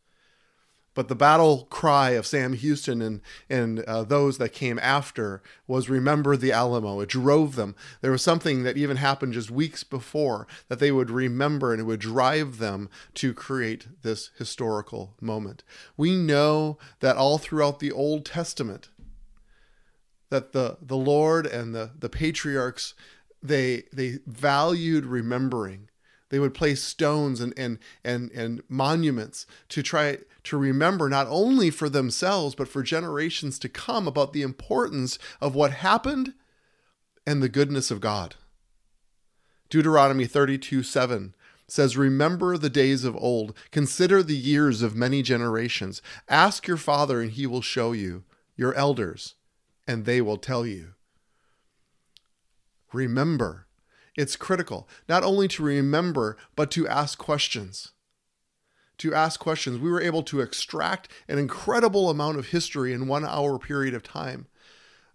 But 0.95 1.07
the 1.07 1.15
battle 1.15 1.67
cry 1.69 2.11
of 2.11 2.25
Sam 2.25 2.53
Houston 2.53 3.01
and 3.01 3.21
and 3.49 3.79
uh, 3.81 4.03
those 4.03 4.37
that 4.37 4.49
came 4.49 4.79
after 4.79 5.41
was 5.67 5.89
remember 5.89 6.35
the 6.35 6.51
Alamo. 6.51 6.99
It 6.99 7.09
drove 7.09 7.55
them. 7.55 7.75
There 8.01 8.11
was 8.11 8.21
something 8.21 8.63
that 8.63 8.77
even 8.77 8.97
happened 8.97 9.33
just 9.33 9.51
weeks 9.51 9.83
before 9.83 10.47
that 10.67 10.79
they 10.79 10.91
would 10.91 11.09
remember, 11.09 11.71
and 11.71 11.79
it 11.79 11.85
would 11.85 11.99
drive 11.99 12.57
them 12.57 12.89
to 13.15 13.33
create 13.33 13.87
this 14.01 14.31
historical 14.37 15.15
moment. 15.21 15.63
We 15.95 16.15
know 16.15 16.77
that 16.99 17.17
all 17.17 17.37
throughout 17.37 17.79
the 17.79 17.91
Old 17.91 18.25
Testament, 18.25 18.89
that 20.29 20.51
the 20.51 20.77
the 20.81 20.97
Lord 20.97 21.45
and 21.45 21.73
the 21.73 21.91
the 21.97 22.09
patriarchs 22.09 22.93
they 23.41 23.83
they 23.93 24.19
valued 24.25 25.05
remembering 25.05 25.89
they 26.29 26.39
would 26.39 26.53
place 26.53 26.83
stones 26.83 27.41
and, 27.41 27.53
and, 27.57 27.79
and, 28.03 28.31
and 28.31 28.61
monuments 28.69 29.45
to 29.69 29.83
try 29.83 30.19
to 30.43 30.57
remember 30.57 31.09
not 31.09 31.27
only 31.27 31.69
for 31.69 31.89
themselves, 31.89 32.55
but 32.55 32.67
for 32.67 32.83
generations 32.83 33.59
to 33.59 33.69
come 33.69 34.07
about 34.07 34.33
the 34.33 34.41
importance 34.41 35.19
of 35.41 35.55
what 35.55 35.71
happened 35.71 36.33
and 37.25 37.43
the 37.43 37.49
goodness 37.49 37.91
of 37.91 37.99
God. 37.99 38.35
Deuteronomy 39.69 40.25
32 40.25 40.83
7 40.83 41.35
says, 41.67 41.97
Remember 41.97 42.57
the 42.57 42.69
days 42.69 43.03
of 43.03 43.15
old, 43.15 43.55
consider 43.71 44.23
the 44.23 44.37
years 44.37 44.81
of 44.81 44.95
many 44.95 45.21
generations. 45.21 46.01
Ask 46.27 46.67
your 46.67 46.77
father, 46.77 47.21
and 47.21 47.31
he 47.31 47.45
will 47.45 47.61
show 47.61 47.91
you, 47.91 48.23
your 48.55 48.73
elders, 48.73 49.35
and 49.87 50.05
they 50.05 50.21
will 50.21 50.37
tell 50.37 50.65
you. 50.65 50.93
Remember 52.91 53.67
it's 54.19 54.35
critical 54.35 54.85
not 55.07 55.23
only 55.23 55.47
to 55.47 55.63
remember, 55.63 56.35
but 56.53 56.69
to 56.71 56.85
ask 56.85 57.17
questions. 57.17 57.93
To 58.97 59.13
ask 59.13 59.39
questions. 59.39 59.79
We 59.79 59.89
were 59.89 60.01
able 60.01 60.23
to 60.23 60.41
extract 60.41 61.07
an 61.29 61.39
incredible 61.39 62.09
amount 62.09 62.37
of 62.37 62.49
history 62.49 62.91
in 62.91 63.07
one 63.07 63.23
hour 63.23 63.57
period 63.57 63.93
of 63.93 64.03
time 64.03 64.47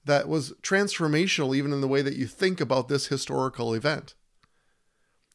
that 0.06 0.26
was 0.26 0.54
transformational, 0.62 1.54
even 1.54 1.70
in 1.70 1.82
the 1.82 1.88
way 1.88 2.00
that 2.00 2.16
you 2.16 2.26
think 2.26 2.62
about 2.62 2.88
this 2.88 3.08
historical 3.08 3.75
event. 3.75 4.14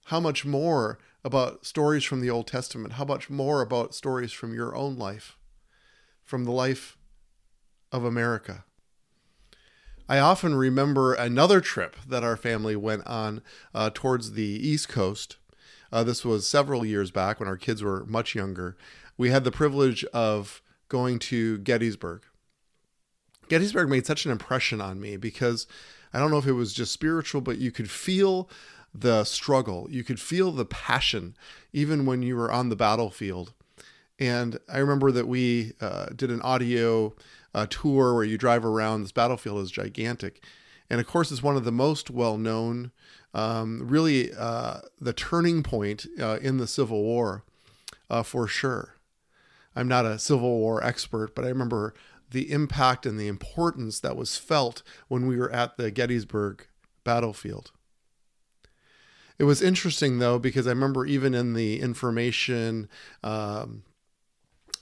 How 0.06 0.20
much 0.20 0.46
more 0.46 0.98
about 1.24 1.64
stories 1.64 2.04
from 2.04 2.22
the 2.22 2.30
Old 2.32 2.48
Testament? 2.48 2.94
How 2.94 3.06
much 3.06 3.30
more 3.30 3.62
about 3.62 3.94
stories 3.94 4.32
from 4.32 4.52
your 4.52 4.76
own 4.76 4.98
life, 4.98 5.38
from 6.24 6.44
the 6.44 6.52
life 6.52 6.98
of 7.92 8.04
America? 8.04 8.66
I 10.10 10.18
often 10.18 10.56
remember 10.56 11.14
another 11.14 11.62
trip 11.62 11.96
that 12.08 12.24
our 12.24 12.36
family 12.36 12.76
went 12.76 13.06
on 13.06 13.44
uh, 13.76 13.92
towards 13.94 14.32
the 14.32 14.44
East 14.44 14.90
Coast. 14.90 15.38
Uh, 15.92 16.04
this 16.04 16.26
was 16.26 16.48
several 16.48 16.84
years 16.84 17.12
back 17.12 17.40
when 17.40 17.48
our 17.48 17.58
kids 17.58 17.84
were 17.84 18.04
much 18.08 18.34
younger. 18.34 18.76
We 19.18 19.30
had 19.30 19.44
the 19.44 19.52
privilege 19.52 20.04
of 20.06 20.64
going 20.88 21.20
to 21.20 21.60
Gettysburg. 21.60 22.24
Gettysburg 23.50 23.88
made 23.88 24.08
such 24.08 24.26
an 24.26 24.32
impression 24.32 24.82
on 24.82 25.00
me 25.00 25.16
because 25.16 25.68
I 26.12 26.18
don't 26.18 26.32
know 26.32 26.40
if 26.40 26.48
it 26.48 26.54
was 26.54 26.74
just 26.74 26.92
spiritual, 26.92 27.42
but 27.42 27.60
you 27.60 27.72
could 27.72 27.92
feel 27.92 28.50
the 28.92 29.24
struggle. 29.26 29.88
You 29.92 30.04
could 30.04 30.20
feel 30.20 30.52
the 30.52 30.66
passion 30.66 31.38
even 31.72 32.08
when 32.08 32.24
you 32.24 32.36
were 32.36 32.52
on 32.52 32.70
the 32.70 32.76
battlefield. 32.76 33.54
And 34.18 34.58
I 34.68 34.80
remember 34.80 35.12
that 35.12 35.28
we 35.28 35.74
uh, 35.80 36.08
did 36.16 36.32
an 36.32 36.42
audio 36.42 37.14
uh, 37.54 37.66
tour 37.70 38.14
where 38.14 38.24
you 38.24 38.38
drive 38.38 38.66
around. 38.66 39.04
This 39.04 39.12
battlefield 39.12 39.62
is 39.64 39.72
gigantic. 39.72 40.44
And 40.90 41.00
of 41.00 41.08
course, 41.08 41.32
it's 41.32 41.44
one 41.44 41.56
of 41.56 41.66
the 41.66 41.72
most 41.72 42.10
well 42.10 42.38
known, 42.38 42.92
um, 43.34 43.88
really, 43.88 44.34
uh, 44.34 44.80
the 45.00 45.14
turning 45.14 45.62
point 45.64 46.08
uh, 46.20 46.40
in 46.42 46.58
the 46.58 46.68
Civil 46.68 47.04
War 47.04 47.44
uh, 48.10 48.24
for 48.24 48.48
sure. 48.48 48.96
I'm 49.76 49.88
not 49.88 50.06
a 50.06 50.20
Civil 50.20 50.58
War 50.58 50.84
expert, 50.84 51.36
but 51.36 51.46
I 51.46 51.50
remember 51.50 51.94
the 52.32 52.52
impact 52.52 53.06
and 53.06 53.20
the 53.20 53.28
importance 53.28 54.00
that 54.00 54.16
was 54.16 54.38
felt 54.38 54.84
when 55.08 55.28
we 55.28 55.38
were 55.38 55.52
at 55.52 55.78
the 55.78 55.92
Gettysburg 55.92 56.68
battlefield. 57.04 57.72
It 59.38 59.46
was 59.46 59.62
interesting 59.62 60.20
though, 60.20 60.38
because 60.38 60.68
I 60.68 60.72
remember 60.72 61.06
even 61.06 61.34
in 61.34 61.54
the 61.54 61.80
information 61.80 62.90
um, 63.24 63.84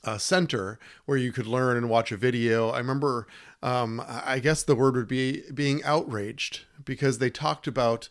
uh, 0.07 0.17
center 0.17 0.79
where 1.05 1.17
you 1.17 1.33
could 1.33 1.45
learn 1.45 1.75
and 1.75 1.89
watch 1.89 2.11
a 2.13 2.17
video. 2.17 2.69
I 2.69 2.77
remember, 2.77 3.27
um, 3.61 4.01
I 4.07 4.39
guess 4.39 4.63
the 4.63 4.75
word 4.75 4.95
would 4.95 5.07
be 5.07 5.43
being 5.53 5.83
outraged 5.83 6.61
because 6.85 7.19
they 7.19 7.29
talked 7.29 7.67
about 7.67 8.07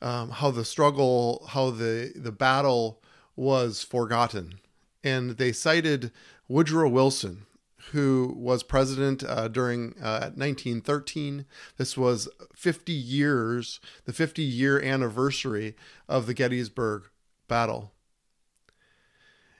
um, 0.00 0.30
how 0.30 0.50
the 0.50 0.64
struggle, 0.64 1.46
how 1.50 1.70
the 1.70 2.12
the 2.16 2.32
battle 2.32 3.02
was 3.34 3.82
forgotten, 3.82 4.60
and 5.04 5.32
they 5.32 5.52
cited 5.52 6.10
Woodrow 6.48 6.88
Wilson, 6.88 7.44
who 7.92 8.34
was 8.36 8.62
president 8.62 9.22
uh, 9.22 9.48
during 9.48 9.94
uh, 10.00 10.32
1913. 10.34 11.44
This 11.76 11.98
was 11.98 12.28
50 12.54 12.92
years, 12.92 13.78
the 14.06 14.12
50 14.14 14.42
year 14.42 14.80
anniversary 14.80 15.76
of 16.08 16.26
the 16.26 16.34
Gettysburg 16.34 17.04
battle. 17.46 17.92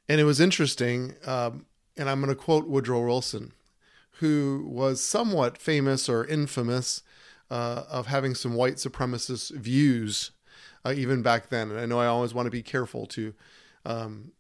And 0.09 0.21
it 0.21 0.25
was 0.25 0.41
interesting, 0.41 1.15
um, 1.27 1.67
and 1.97 2.09
I'm 2.09 2.21
going 2.21 2.35
to 2.35 2.41
quote 2.41 2.69
Woodrow 2.69 3.05
Wilson, 3.05 3.53
who 4.19 4.65
was 4.69 5.03
somewhat 5.03 5.59
famous 5.59 6.09
or 6.09 6.25
infamous 6.25 7.03
uh, 7.51 7.85
of 7.89 8.07
having 8.07 8.35
some 8.35 8.55
white 8.55 8.77
supremacist 8.77 9.55
views 9.57 10.31
uh, 10.85 10.93
even 10.97 11.23
back 11.23 11.49
then. 11.49 11.71
And 11.71 11.81
I 11.81 11.87
know 11.87 11.99
I 11.99 12.07
always 12.07 12.35
want 12.35 12.47
to 12.47 12.51
be 12.51 12.63
careful 12.63 13.07
to 13.07 13.35
um, 13.85 14.33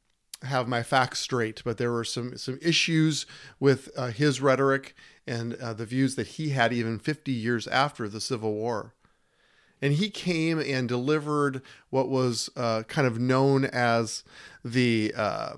have 0.42 0.68
my 0.68 0.82
facts 0.82 1.20
straight, 1.20 1.62
but 1.64 1.78
there 1.78 1.92
were 1.92 2.04
some 2.04 2.37
some 2.37 2.58
issues 2.62 3.26
with 3.58 3.90
uh, 3.96 4.08
his 4.08 4.40
rhetoric 4.40 4.94
and 5.26 5.54
uh, 5.54 5.73
the 5.73 5.87
views 5.87 6.14
that 6.14 6.26
he 6.28 6.50
had 6.50 6.73
even 6.73 6.99
50 6.99 7.32
years 7.32 7.66
after 7.66 8.08
the 8.08 8.20
Civil 8.20 8.54
War. 8.54 8.94
And 9.87 9.95
he 9.95 10.11
came 10.11 10.59
and 10.59 10.88
delivered 10.88 11.62
what 11.90 12.09
was 12.09 12.50
uh, 12.57 12.83
kind 12.88 13.07
of 13.07 13.21
known 13.21 13.64
as 13.64 14.25
the 14.64 15.14
uh, 15.16 15.52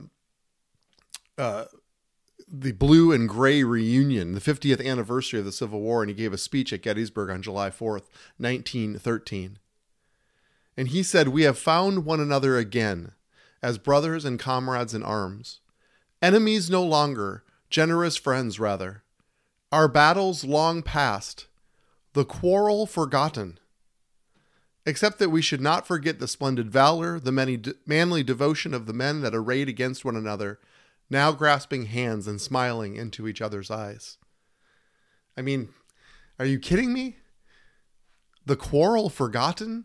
uh, 1.39 1.65
the 2.47 2.73
blue 2.73 3.11
and 3.11 3.27
gray 3.27 3.65
reunion, 3.65 4.35
the 4.35 4.41
50th 4.43 4.85
anniversary 4.85 5.39
of 5.39 5.47
the 5.47 5.51
Civil 5.51 5.81
War, 5.81 6.03
and 6.03 6.11
he 6.11 6.15
gave 6.15 6.35
a 6.35 6.37
speech 6.37 6.75
at 6.75 6.83
Gettysburg 6.83 7.31
on 7.31 7.41
July 7.41 7.71
4th, 7.71 8.05
1913. 8.37 9.59
And 10.77 10.89
he 10.89 11.03
said, 11.03 11.29
We 11.29 11.45
have 11.45 11.59
found 11.59 12.05
one 12.05 12.21
another 12.21 12.59
again 12.59 13.13
as 13.63 13.79
brothers 13.79 14.27
and 14.27 14.39
comrades 14.39 14.93
in 14.93 15.03
arms, 15.03 15.61
enemies 16.21 16.69
no 16.69 16.85
longer, 16.85 17.45
generous 17.71 18.19
friends 18.19 18.61
rather. 18.61 19.05
Our 19.73 19.89
battles 19.89 20.45
long 20.45 20.83
past, 20.83 21.47
the 22.13 22.27
quarrel 22.27 22.85
forgotten 22.85 23.59
except 24.89 25.19
that 25.19 25.29
we 25.29 25.43
should 25.43 25.61
not 25.61 25.87
forget 25.87 26.19
the 26.19 26.27
splendid 26.27 26.71
valor, 26.71 27.21
the 27.21 27.31
many 27.31 27.61
manly 27.85 28.23
devotion 28.23 28.73
of 28.73 28.87
the 28.87 28.95
men 28.95 29.21
that 29.21 29.35
arrayed 29.35 29.69
against 29.69 30.03
one 30.03 30.17
another, 30.17 30.59
now 31.11 31.31
grasping 31.31 31.87
hands 31.87 32.27
and 32.27 32.41
smiling 32.41 32.97
into 32.97 33.29
each 33.29 33.43
other's 33.43 33.71
eyes. 33.71 34.17
I 35.37 35.43
mean, 35.43 35.69
are 36.39 36.47
you 36.47 36.59
kidding 36.59 36.95
me? 36.95 37.17
The 38.47 38.57
quarrel 38.57 39.11
forgotten? 39.11 39.85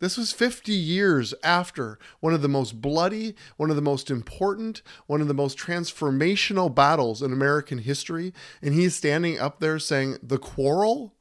This 0.00 0.16
was 0.16 0.32
50 0.32 0.72
years 0.72 1.34
after 1.44 1.96
one 2.18 2.34
of 2.34 2.42
the 2.42 2.48
most 2.48 2.82
bloody, 2.82 3.36
one 3.56 3.70
of 3.70 3.76
the 3.76 3.82
most 3.82 4.10
important, 4.10 4.82
one 5.06 5.20
of 5.20 5.28
the 5.28 5.34
most 5.34 5.56
transformational 5.56 6.74
battles 6.74 7.22
in 7.22 7.32
American 7.32 7.78
history. 7.78 8.34
And 8.60 8.74
he's 8.74 8.96
standing 8.96 9.38
up 9.38 9.60
there 9.60 9.78
saying, 9.78 10.18
The 10.20 10.38
quarrel? 10.38 11.14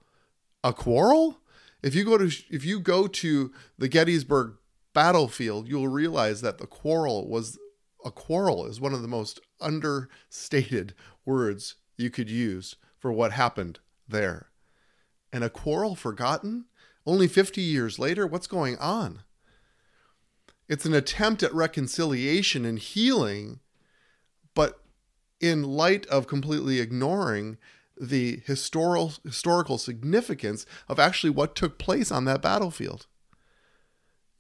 A 0.64 0.74
quarrel? 0.74 1.41
If 1.84 1.96
you 1.96 2.04
go 2.06 2.18
to 2.18 2.32
if 2.50 2.64
you 2.64 2.80
go 2.80 3.08
to 3.08 3.52
the 3.78 3.88
Gettysburg 3.88 4.54
battlefield, 4.94 5.68
you'll 5.68 5.88
realize 5.88 6.42
that 6.42 6.58
the 6.58 6.68
quarrel 6.68 7.28
was 7.28 7.58
a 8.04 8.12
quarrel 8.12 8.66
is 8.66 8.82
one 8.82 8.94
of 8.94 9.02
the 9.02 9.08
most 9.08 9.40
understated 9.60 10.94
words 11.26 11.76
you 11.98 12.10
could 12.10 12.30
use 12.30 12.76
for 12.98 13.12
what 13.12 13.32
happened 13.32 13.80
there. 14.08 14.48
And 15.32 15.44
a 15.44 15.50
quarrel 15.50 15.96
forgotten? 15.96 16.66
Only 17.06 17.28
50 17.28 17.62
years 17.62 17.98
later? 17.98 18.28
What's 18.28 18.48
going 18.48 18.78
on? 18.78 19.24
It's 20.68 20.86
an 20.86 20.94
attempt 20.94 21.42
at 21.42 21.54
reconciliation 21.54 22.64
and 22.64 22.78
healing, 22.78 23.60
but 24.54 24.82
in 25.40 25.64
light 25.64 26.06
of 26.08 26.28
completely 26.28 26.80
ignoring 26.80 27.58
the 28.02 28.42
historical 28.46 29.14
historical 29.24 29.78
significance 29.78 30.66
of 30.90 31.00
actually 31.00 31.30
what 31.30 31.56
took 31.56 31.78
place 31.78 32.12
on 32.12 32.26
that 32.26 32.42
battlefield. 32.42 33.06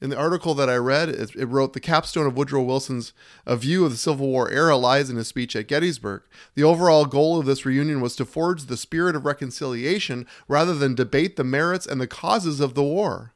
In 0.01 0.09
the 0.09 0.17
article 0.17 0.55
that 0.55 0.67
I 0.67 0.77
read, 0.77 1.09
it, 1.09 1.35
it, 1.35 1.45
wrote 1.45 1.73
the 1.73 1.79
capstone 1.79 2.25
of 2.25 2.35
Woodrow 2.35 2.63
Wilson's 2.63 3.13
a 3.45 3.55
view 3.55 3.85
of 3.85 3.91
the 3.91 3.97
Civil 3.97 4.29
War 4.29 4.49
era 4.49 4.75
lies 4.75 5.11
in 5.11 5.15
his 5.15 5.27
speech 5.27 5.55
at 5.55 5.67
Gettysburg. 5.67 6.23
The 6.55 6.63
overall 6.63 7.05
goal 7.05 7.37
of 7.37 7.45
this 7.45 7.67
reunion 7.67 8.01
was 8.01 8.15
to 8.15 8.25
forge 8.25 8.63
the 8.63 8.77
spirit 8.77 9.15
of 9.15 9.27
reconciliation 9.27 10.25
rather 10.47 10.73
than 10.73 10.95
debate 10.95 11.35
the 11.35 11.43
merits 11.43 11.85
and 11.85 12.01
the 12.01 12.07
causes 12.07 12.59
of 12.59 12.73
the 12.73 12.81
war. 12.81 13.33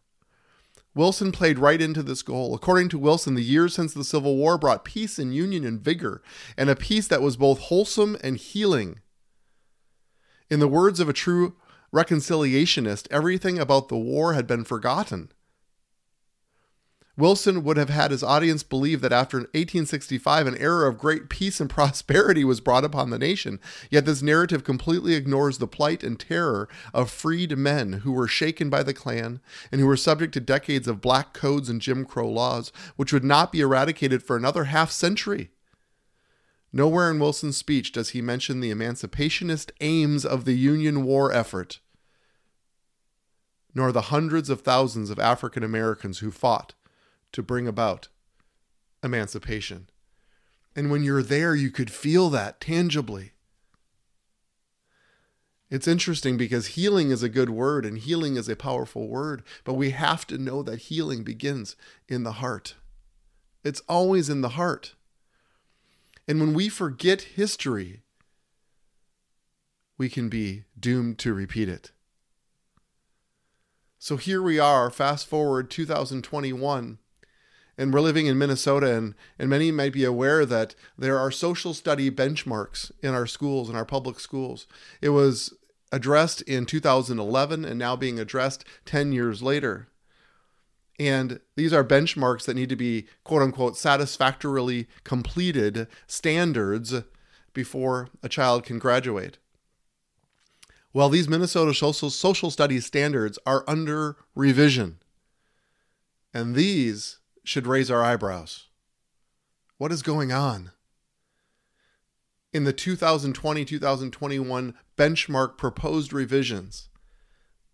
Wilson 0.95 1.31
played 1.31 1.59
right 1.59 1.81
into 1.81 2.01
this 2.01 2.23
goal. 2.23 2.55
According 2.55 2.89
to 2.89 2.97
Wilson, 2.97 3.35
the 3.35 3.43
years 3.43 3.75
since 3.75 3.93
the 3.93 4.03
Civil 4.03 4.35
War 4.35 4.57
brought 4.57 4.85
peace 4.85 5.19
and 5.19 5.35
union 5.35 5.65
and 5.65 5.79
vigor, 5.79 6.23
and 6.57 6.69
a 6.69 6.75
peace 6.75 7.07
that 7.09 7.21
was 7.21 7.37
both 7.37 7.59
wholesome 7.59 8.17
and 8.23 8.37
healing. 8.37 9.01
In 10.49 10.59
the 10.59 10.67
words 10.67 10.99
of 10.99 11.09
a 11.09 11.13
true 11.13 11.55
reconciliationist, 11.93 13.07
everything 13.09 13.57
about 13.57 13.87
the 13.87 13.97
war 13.97 14.33
had 14.33 14.45
been 14.45 14.63
forgotten. 14.63 15.31
Wilson 17.17 17.63
would 17.63 17.77
have 17.77 17.89
had 17.89 18.11
his 18.11 18.23
audience 18.23 18.61
believe 18.61 18.99
that 18.99 19.13
after 19.13 19.37
1865, 19.37 20.47
an 20.47 20.57
era 20.57 20.89
of 20.89 20.97
great 20.97 21.29
peace 21.29 21.61
and 21.61 21.69
prosperity 21.71 22.43
was 22.43 22.59
brought 22.59 22.83
upon 22.83 23.09
the 23.09 23.17
nation. 23.17 23.59
Yet 23.89 24.05
this 24.05 24.21
narrative 24.21 24.63
completely 24.63 25.13
ignores 25.13 25.57
the 25.57 25.67
plight 25.67 26.03
and 26.03 26.19
terror 26.19 26.67
of 26.93 27.09
freed 27.09 27.57
men 27.57 27.93
who 28.03 28.11
were 28.11 28.27
shaken 28.27 28.69
by 28.69 28.83
the 28.83 28.93
Klan 28.93 29.39
and 29.71 29.79
who 29.79 29.87
were 29.87 29.97
subject 29.97 30.33
to 30.33 30.41
decades 30.41 30.87
of 30.87 31.01
black 31.01 31.33
codes 31.33 31.69
and 31.69 31.81
Jim 31.81 32.05
Crow 32.05 32.29
laws, 32.29 32.73
which 32.97 33.13
would 33.13 33.23
not 33.23 33.51
be 33.51 33.61
eradicated 33.61 34.21
for 34.21 34.35
another 34.35 34.65
half 34.65 34.91
century. 34.91 35.51
Nowhere 36.75 37.09
in 37.09 37.19
Wilson's 37.19 37.55
speech 37.55 37.93
does 37.93 38.09
he 38.09 38.21
mention 38.21 38.59
the 38.59 38.69
emancipationist 38.69 39.71
aims 39.79 40.25
of 40.25 40.43
the 40.43 40.57
Union 40.57 41.05
war 41.05 41.31
effort, 41.31 41.79
nor 43.73 43.93
the 43.93 44.11
hundreds 44.11 44.49
of 44.49 44.59
thousands 44.59 45.09
of 45.09 45.17
African 45.17 45.63
Americans 45.63 46.19
who 46.19 46.31
fought 46.31 46.73
to 47.31 47.41
bring 47.41 47.65
about 47.65 48.09
emancipation. 49.01 49.87
And 50.75 50.91
when 50.91 51.01
you're 51.01 51.23
there, 51.23 51.55
you 51.55 51.71
could 51.71 51.89
feel 51.89 52.29
that 52.31 52.59
tangibly. 52.59 53.31
It's 55.69 55.87
interesting 55.87 56.35
because 56.35 56.67
healing 56.67 57.09
is 57.09 57.23
a 57.23 57.29
good 57.29 57.49
word 57.49 57.85
and 57.85 57.97
healing 57.97 58.35
is 58.35 58.49
a 58.49 58.55
powerful 58.57 59.07
word, 59.07 59.43
but 59.63 59.75
we 59.75 59.91
have 59.91 60.27
to 60.27 60.37
know 60.37 60.61
that 60.63 60.81
healing 60.81 61.23
begins 61.23 61.77
in 62.09 62.23
the 62.23 62.33
heart. 62.33 62.75
It's 63.63 63.81
always 63.87 64.29
in 64.29 64.41
the 64.41 64.49
heart. 64.49 64.93
And 66.27 66.39
when 66.39 66.53
we 66.53 66.69
forget 66.69 67.21
history, 67.21 68.01
we 69.97 70.09
can 70.09 70.29
be 70.29 70.63
doomed 70.79 71.19
to 71.19 71.33
repeat 71.33 71.69
it. 71.69 71.91
So 73.99 74.17
here 74.17 74.41
we 74.41 74.59
are, 74.59 74.89
fast 74.89 75.27
forward 75.27 75.69
2021, 75.71 76.99
and 77.77 77.93
we're 77.93 78.01
living 78.01 78.27
in 78.27 78.37
Minnesota, 78.37 78.95
and, 78.95 79.15
and 79.39 79.49
many 79.49 79.71
might 79.71 79.93
be 79.93 80.03
aware 80.03 80.45
that 80.45 80.75
there 80.97 81.17
are 81.17 81.31
social 81.31 81.73
study 81.73 82.11
benchmarks 82.11 82.91
in 83.01 83.13
our 83.13 83.25
schools, 83.25 83.69
in 83.69 83.75
our 83.75 83.85
public 83.85 84.19
schools. 84.19 84.67
It 85.01 85.09
was 85.09 85.53
addressed 85.91 86.41
in 86.43 86.65
2011 86.65 87.65
and 87.65 87.79
now 87.79 87.95
being 87.95 88.19
addressed 88.19 88.65
10 88.85 89.11
years 89.11 89.41
later. 89.41 89.87
And 90.97 91.39
these 91.55 91.73
are 91.73 91.83
benchmarks 91.83 92.45
that 92.45 92.55
need 92.55 92.69
to 92.69 92.75
be, 92.75 93.07
quote 93.23 93.41
unquote, 93.41 93.77
satisfactorily 93.77 94.87
completed 95.03 95.87
standards 96.07 96.93
before 97.53 98.09
a 98.23 98.29
child 98.29 98.63
can 98.63 98.79
graduate. 98.79 99.37
Well, 100.93 101.09
these 101.09 101.27
Minnesota 101.27 101.73
social, 101.73 102.09
social 102.09 102.49
studies 102.49 102.85
standards 102.85 103.37
are 103.45 103.65
under 103.67 104.15
revision. 104.33 104.99
And 106.33 106.55
these 106.55 107.19
should 107.43 107.67
raise 107.67 107.91
our 107.91 108.03
eyebrows. 108.03 108.67
What 109.77 109.91
is 109.91 110.01
going 110.01 110.31
on? 110.31 110.71
In 112.53 112.63
the 112.63 112.71
2020 112.71 113.65
2021 113.65 114.73
benchmark 114.97 115.57
proposed 115.57 116.13
revisions, 116.13 116.87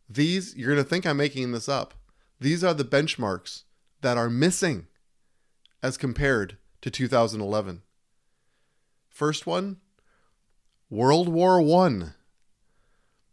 these, 0.09 0.55
you're 0.55 0.73
going 0.73 0.83
to 0.83 0.89
think 0.89 1.05
I'm 1.05 1.17
making 1.17 1.51
this 1.51 1.69
up, 1.69 1.93
these 2.41 2.63
are 2.63 2.73
the 2.73 2.83
benchmarks 2.83 3.63
that 4.01 4.17
are 4.17 4.29
missing 4.29 4.87
as 5.83 5.95
compared 5.95 6.57
to 6.81 6.89
2011. 6.89 7.83
First 9.07 9.45
one 9.45 9.77
World 10.89 11.29
War 11.29 11.61
I 11.61 12.13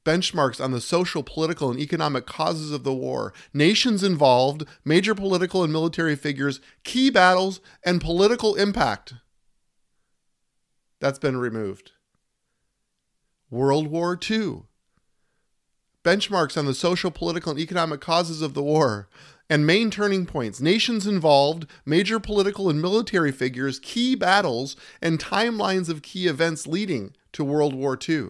benchmarks 0.04 0.62
on 0.62 0.72
the 0.72 0.80
social, 0.80 1.22
political, 1.22 1.70
and 1.70 1.80
economic 1.80 2.26
causes 2.26 2.70
of 2.70 2.84
the 2.84 2.94
war, 2.94 3.32
nations 3.52 4.02
involved, 4.02 4.64
major 4.84 5.14
political 5.14 5.64
and 5.64 5.72
military 5.72 6.14
figures, 6.14 6.60
key 6.84 7.10
battles, 7.10 7.60
and 7.84 8.00
political 8.00 8.54
impact. 8.54 9.14
That's 11.00 11.18
been 11.18 11.36
removed. 11.36 11.92
World 13.50 13.88
War 13.88 14.18
II. 14.30 14.62
Benchmarks 16.08 16.56
on 16.56 16.64
the 16.64 16.72
social, 16.72 17.10
political, 17.10 17.50
and 17.50 17.60
economic 17.60 18.00
causes 18.00 18.40
of 18.40 18.54
the 18.54 18.62
war 18.62 19.10
and 19.50 19.66
main 19.66 19.90
turning 19.90 20.24
points, 20.24 20.58
nations 20.58 21.06
involved, 21.06 21.66
major 21.84 22.18
political 22.18 22.70
and 22.70 22.80
military 22.80 23.30
figures, 23.30 23.78
key 23.78 24.14
battles, 24.14 24.74
and 25.02 25.18
timelines 25.18 25.90
of 25.90 26.00
key 26.00 26.26
events 26.26 26.66
leading 26.66 27.14
to 27.32 27.44
World 27.44 27.74
War 27.74 27.98
II. 28.08 28.28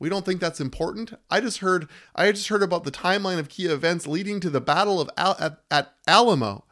We 0.00 0.08
don't 0.08 0.26
think 0.26 0.40
that's 0.40 0.60
important. 0.60 1.14
I 1.30 1.38
just 1.38 1.58
heard 1.58 1.88
I 2.16 2.32
just 2.32 2.48
heard 2.48 2.64
about 2.64 2.82
the 2.82 2.90
timeline 2.90 3.38
of 3.38 3.48
key 3.48 3.66
events 3.66 4.08
leading 4.08 4.40
to 4.40 4.50
the 4.50 4.60
Battle 4.60 5.00
of 5.00 5.08
Al- 5.16 5.36
at, 5.38 5.60
at 5.70 5.94
Alamo, 6.08 6.64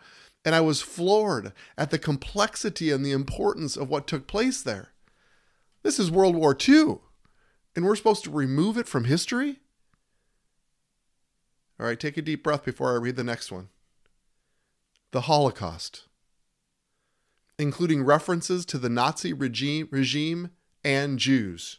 and 0.44 0.57
I 0.57 0.62
was 0.62 0.83
floored 0.83 1.53
at 1.79 1.92
the 1.92 1.99
complexity 1.99 2.90
and 2.90 3.07
the 3.07 3.12
importance 3.12 3.77
of 3.77 3.88
what 3.88 4.09
took 4.09 4.27
place 4.27 4.62
there. 4.62 4.88
This 5.85 6.01
is 6.01 6.11
World 6.11 6.35
War 6.35 6.59
II, 6.68 6.99
and 7.75 7.85
we're 7.85 7.97
supposed 7.97 8.25
to 8.25 8.31
remove 8.31 8.77
it 8.77 8.89
from 8.89 9.05
history? 9.05 9.61
All 11.79 11.87
right, 11.87 11.99
take 11.99 12.17
a 12.17 12.23
deep 12.23 12.45
breath 12.45 12.65
before 12.65 12.93
I 12.93 12.99
read 12.99 13.17
the 13.17 13.25
next 13.25 13.51
one. 13.51 13.69
The 15.13 15.23
Holocaust, 15.23 16.05
including 17.59 18.05
references 18.05 18.65
to 18.67 18.79
the 18.79 18.89
Nazi 18.89 19.33
regime, 19.33 19.89
regime 19.91 20.51
and 20.85 21.19
Jews. 21.19 21.79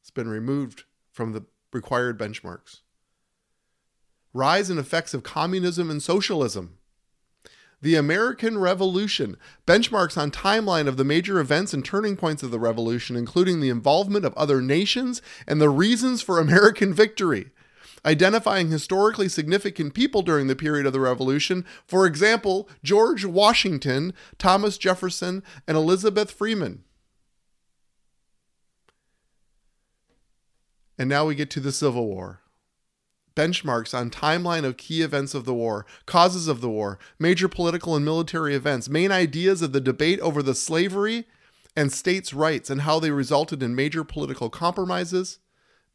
It's 0.00 0.10
been 0.10 0.28
removed 0.28 0.84
from 1.10 1.32
the 1.32 1.44
required 1.72 2.18
benchmarks. 2.18 2.80
Rise 4.34 4.70
and 4.70 4.78
effects 4.78 5.14
of 5.14 5.22
communism 5.22 5.90
and 5.90 6.02
socialism. 6.02 6.78
The 7.82 7.96
American 7.96 8.58
Revolution 8.58 9.36
benchmarks 9.66 10.16
on 10.16 10.30
timeline 10.30 10.86
of 10.86 10.96
the 10.96 11.04
major 11.04 11.40
events 11.40 11.74
and 11.74 11.84
turning 11.84 12.16
points 12.16 12.44
of 12.44 12.52
the 12.52 12.60
revolution, 12.60 13.16
including 13.16 13.60
the 13.60 13.70
involvement 13.70 14.24
of 14.24 14.34
other 14.34 14.62
nations 14.62 15.20
and 15.48 15.60
the 15.60 15.68
reasons 15.68 16.22
for 16.22 16.38
American 16.38 16.94
victory, 16.94 17.50
identifying 18.04 18.70
historically 18.70 19.28
significant 19.28 19.94
people 19.94 20.22
during 20.22 20.46
the 20.46 20.54
period 20.54 20.86
of 20.86 20.92
the 20.92 21.00
revolution, 21.00 21.64
for 21.84 22.06
example, 22.06 22.68
George 22.84 23.24
Washington, 23.24 24.14
Thomas 24.38 24.78
Jefferson, 24.78 25.42
and 25.66 25.76
Elizabeth 25.76 26.30
Freeman. 26.30 26.84
And 30.96 31.08
now 31.08 31.26
we 31.26 31.34
get 31.34 31.50
to 31.50 31.60
the 31.60 31.72
Civil 31.72 32.06
War. 32.06 32.41
Benchmarks 33.34 33.96
on 33.96 34.10
timeline 34.10 34.64
of 34.64 34.76
key 34.76 35.02
events 35.02 35.34
of 35.34 35.44
the 35.44 35.54
war, 35.54 35.86
causes 36.06 36.48
of 36.48 36.60
the 36.60 36.68
war, 36.68 36.98
major 37.18 37.48
political 37.48 37.96
and 37.96 38.04
military 38.04 38.54
events, 38.54 38.88
main 38.88 39.10
ideas 39.10 39.62
of 39.62 39.72
the 39.72 39.80
debate 39.80 40.20
over 40.20 40.42
the 40.42 40.54
slavery 40.54 41.26
and 41.74 41.92
states' 41.92 42.34
rights, 42.34 42.68
and 42.68 42.82
how 42.82 43.00
they 43.00 43.10
resulted 43.10 43.62
in 43.62 43.74
major 43.74 44.04
political 44.04 44.50
compromises 44.50 45.38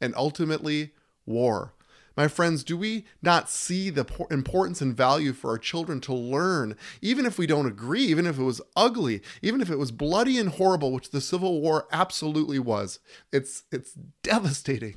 and 0.01 0.13
ultimately 0.15 0.93
war. 1.25 1.73
My 2.17 2.27
friends, 2.27 2.63
do 2.63 2.75
we 2.75 3.05
not 3.21 3.47
see 3.47 3.91
the 3.91 4.07
importance 4.31 4.81
and 4.81 4.97
value 4.97 5.33
for 5.33 5.51
our 5.51 5.59
children 5.59 6.01
to 6.01 6.15
learn, 6.15 6.75
even 6.99 7.27
if 7.27 7.37
we 7.37 7.45
don't 7.45 7.67
agree, 7.67 8.05
even 8.05 8.25
if 8.25 8.39
it 8.39 8.43
was 8.43 8.59
ugly, 8.75 9.21
even 9.43 9.61
if 9.61 9.69
it 9.69 9.77
was 9.77 9.91
bloody 9.91 10.39
and 10.39 10.49
horrible, 10.49 10.91
which 10.91 11.11
the 11.11 11.21
Civil 11.21 11.61
War 11.61 11.87
absolutely 11.91 12.57
was? 12.57 12.99
It's, 13.31 13.65
it's 13.71 13.93
devastating. 14.23 14.95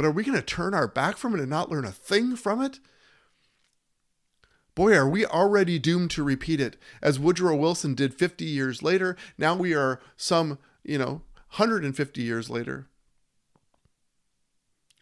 But 0.00 0.06
are 0.06 0.12
we 0.12 0.24
going 0.24 0.38
to 0.38 0.42
turn 0.42 0.72
our 0.72 0.88
back 0.88 1.18
from 1.18 1.34
it 1.34 1.40
and 1.40 1.50
not 1.50 1.70
learn 1.70 1.84
a 1.84 1.92
thing 1.92 2.34
from 2.34 2.62
it? 2.62 2.80
boy, 4.74 4.96
are 4.96 5.06
we 5.06 5.26
already 5.26 5.78
doomed 5.78 6.10
to 6.12 6.22
repeat 6.22 6.58
it. 6.58 6.78
As 7.02 7.18
Woodrow 7.18 7.54
Wilson 7.54 7.94
did 7.94 8.14
50 8.14 8.46
years 8.46 8.82
later, 8.82 9.14
now 9.36 9.54
we 9.54 9.74
are 9.74 10.00
some, 10.16 10.58
you 10.82 10.96
know, 10.96 11.20
150 11.56 12.22
years 12.22 12.48
later. 12.48 12.88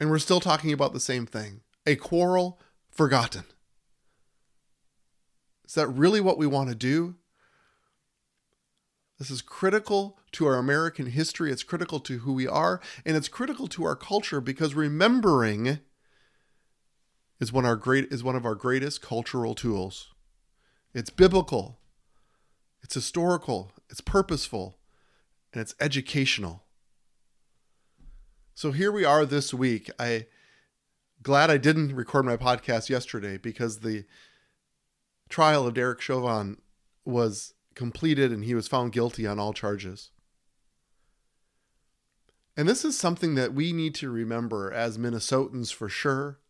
And 0.00 0.10
we're 0.10 0.18
still 0.18 0.40
talking 0.40 0.72
about 0.72 0.92
the 0.92 0.98
same 0.98 1.26
thing 1.26 1.60
a 1.86 1.94
quarrel 1.94 2.58
forgotten. 2.90 3.44
Is 5.64 5.74
that 5.74 5.86
really 5.86 6.20
what 6.20 6.38
we 6.38 6.48
want 6.48 6.70
to 6.70 6.74
do? 6.74 7.14
This 9.18 9.30
is 9.30 9.42
critical 9.42 10.18
to 10.32 10.46
our 10.46 10.54
American 10.54 11.06
history. 11.06 11.50
It's 11.50 11.64
critical 11.64 11.98
to 12.00 12.18
who 12.18 12.32
we 12.32 12.46
are, 12.46 12.80
and 13.04 13.16
it's 13.16 13.28
critical 13.28 13.66
to 13.68 13.84
our 13.84 13.96
culture 13.96 14.40
because 14.40 14.74
remembering 14.74 15.80
is 17.40 17.52
one, 17.52 17.66
our 17.66 17.76
great, 17.76 18.12
is 18.12 18.22
one 18.22 18.36
of 18.36 18.44
our 18.44 18.54
greatest 18.54 19.02
cultural 19.02 19.54
tools. 19.54 20.12
It's 20.94 21.10
biblical, 21.10 21.80
it's 22.82 22.94
historical, 22.94 23.72
it's 23.90 24.00
purposeful, 24.00 24.78
and 25.52 25.60
it's 25.60 25.74
educational. 25.80 26.64
So 28.54 28.72
here 28.72 28.92
we 28.92 29.04
are 29.04 29.24
this 29.24 29.52
week. 29.52 29.90
I 29.98 30.26
glad 31.22 31.50
I 31.50 31.58
didn't 31.58 31.94
record 31.94 32.24
my 32.24 32.36
podcast 32.36 32.88
yesterday 32.88 33.36
because 33.36 33.80
the 33.80 34.04
trial 35.28 35.66
of 35.66 35.74
Derek 35.74 36.00
Chauvin 36.00 36.58
was 37.04 37.54
completed 37.78 38.32
and 38.32 38.44
he 38.44 38.54
was 38.54 38.68
found 38.68 38.92
guilty 38.92 39.26
on 39.26 39.38
all 39.38 39.52
charges. 39.54 40.10
And 42.56 42.68
this 42.68 42.84
is 42.84 42.98
something 42.98 43.36
that 43.36 43.54
we 43.54 43.72
need 43.72 43.94
to 43.94 44.10
remember 44.10 44.72
as 44.72 44.98
Minnesotans 44.98 45.72
for 45.72 45.88
sure 45.88 46.40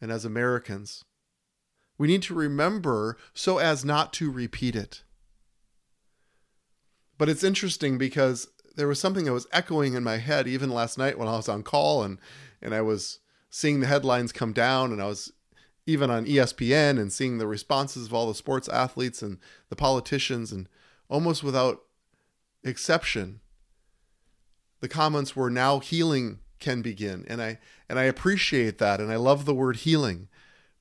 and 0.00 0.10
as 0.10 0.24
Americans. 0.24 1.04
We 1.98 2.08
need 2.08 2.22
to 2.22 2.34
remember 2.34 3.18
so 3.34 3.58
as 3.58 3.84
not 3.84 4.14
to 4.14 4.32
repeat 4.32 4.74
it. 4.74 5.02
But 7.18 7.28
it's 7.28 7.44
interesting 7.44 7.98
because 7.98 8.48
there 8.76 8.88
was 8.88 8.98
something 8.98 9.26
that 9.26 9.32
was 9.34 9.46
echoing 9.52 9.92
in 9.92 10.02
my 10.02 10.16
head 10.16 10.48
even 10.48 10.70
last 10.70 10.96
night 10.96 11.18
when 11.18 11.28
I 11.28 11.36
was 11.36 11.50
on 11.50 11.62
call 11.64 12.02
and, 12.02 12.18
and 12.62 12.74
I 12.74 12.80
was 12.80 13.20
seeing 13.50 13.80
the 13.80 13.86
headlines 13.86 14.32
come 14.32 14.54
down 14.54 14.90
and 14.90 15.02
I 15.02 15.06
was 15.06 15.32
even 15.86 16.10
on 16.10 16.26
ESPN 16.26 16.98
and 16.98 17.12
seeing 17.12 17.38
the 17.38 17.46
responses 17.46 18.06
of 18.06 18.14
all 18.14 18.26
the 18.26 18.34
sports 18.34 18.68
athletes 18.68 19.22
and 19.22 19.38
the 19.68 19.76
politicians, 19.76 20.50
and 20.50 20.68
almost 21.08 21.44
without 21.44 21.82
exception, 22.64 23.40
the 24.80 24.88
comments 24.88 25.36
were 25.36 25.50
now 25.50 25.78
healing 25.78 26.40
can 26.58 26.82
begin. 26.82 27.24
And 27.28 27.40
I 27.40 27.58
and 27.88 27.98
I 27.98 28.04
appreciate 28.04 28.78
that 28.78 29.00
and 29.00 29.12
I 29.12 29.16
love 29.16 29.44
the 29.44 29.54
word 29.54 29.76
healing. 29.76 30.28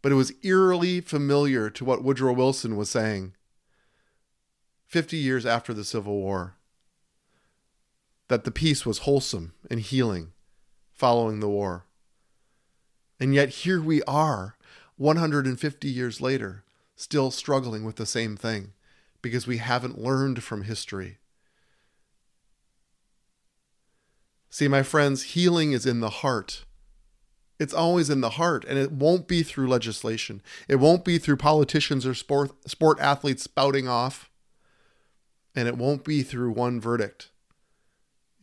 But 0.01 0.11
it 0.11 0.15
was 0.15 0.33
eerily 0.43 1.01
familiar 1.01 1.69
to 1.71 1.85
what 1.85 2.03
Woodrow 2.03 2.33
Wilson 2.33 2.75
was 2.75 2.91
saying 2.91 3.33
50 4.85 5.17
years 5.17 5.45
after 5.45 5.73
the 5.73 5.83
Civil 5.83 6.17
War. 6.17 6.55
That 8.27 8.43
the 8.43 8.51
peace 8.51 8.85
was 8.85 8.99
wholesome 8.99 9.53
and 9.69 9.79
healing 9.79 10.33
following 10.91 11.39
the 11.39 11.49
war. 11.49 11.85
And 13.19 13.33
yet 13.33 13.49
here 13.49 13.81
we 13.81 14.01
are 14.03 14.54
150 14.97 15.87
years 15.89 16.21
later, 16.21 16.63
still 16.95 17.31
struggling 17.31 17.83
with 17.83 17.97
the 17.97 18.05
same 18.05 18.37
thing 18.37 18.73
because 19.21 19.47
we 19.47 19.57
haven't 19.57 19.99
learned 19.99 20.43
from 20.43 20.63
history. 20.63 21.17
See, 24.49 24.67
my 24.67 24.83
friends, 24.83 25.23
healing 25.23 25.73
is 25.73 25.85
in 25.85 25.99
the 25.99 26.09
heart. 26.09 26.63
It's 27.59 27.73
always 27.73 28.09
in 28.09 28.21
the 28.21 28.31
heart, 28.31 28.63
and 28.65 28.77
it 28.77 28.91
won't 28.91 29.27
be 29.27 29.43
through 29.43 29.67
legislation. 29.67 30.41
It 30.69 30.75
won't 30.75 31.03
be 31.03 31.17
through 31.17 31.37
politicians 31.37 32.05
or 32.05 32.13
sport, 32.13 32.51
sport 32.69 32.99
athletes 32.99 33.43
spouting 33.43 33.87
off, 33.87 34.29
and 35.55 35.67
it 35.67 35.77
won't 35.77 36.03
be 36.03 36.21
through 36.21 36.51
one 36.51 36.79
verdict. 36.79 37.31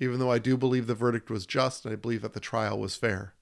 Even 0.00 0.18
though 0.18 0.30
I 0.30 0.38
do 0.38 0.56
believe 0.56 0.86
the 0.86 0.94
verdict 0.94 1.30
was 1.30 1.46
just, 1.46 1.84
and 1.84 1.92
I 1.92 1.96
believe 1.96 2.22
that 2.22 2.32
the 2.32 2.40
trial 2.40 2.78
was 2.78 2.96
fair. 2.96 3.34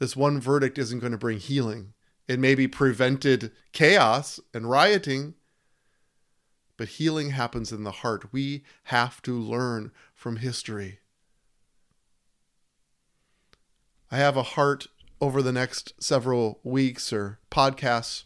This 0.00 0.16
one 0.16 0.40
verdict 0.40 0.78
isn't 0.78 0.98
going 0.98 1.12
to 1.12 1.18
bring 1.18 1.38
healing. 1.38 1.92
It 2.26 2.40
maybe 2.40 2.66
prevented 2.66 3.52
chaos 3.72 4.40
and 4.54 4.68
rioting, 4.68 5.34
but 6.78 6.88
healing 6.88 7.30
happens 7.30 7.70
in 7.70 7.84
the 7.84 7.90
heart. 7.90 8.32
We 8.32 8.64
have 8.84 9.20
to 9.22 9.38
learn 9.38 9.92
from 10.14 10.36
history. 10.36 11.00
I 14.10 14.16
have 14.16 14.38
a 14.38 14.42
heart 14.42 14.86
over 15.20 15.42
the 15.42 15.52
next 15.52 15.92
several 16.02 16.60
weeks 16.64 17.12
or 17.12 17.38
podcasts, 17.50 18.24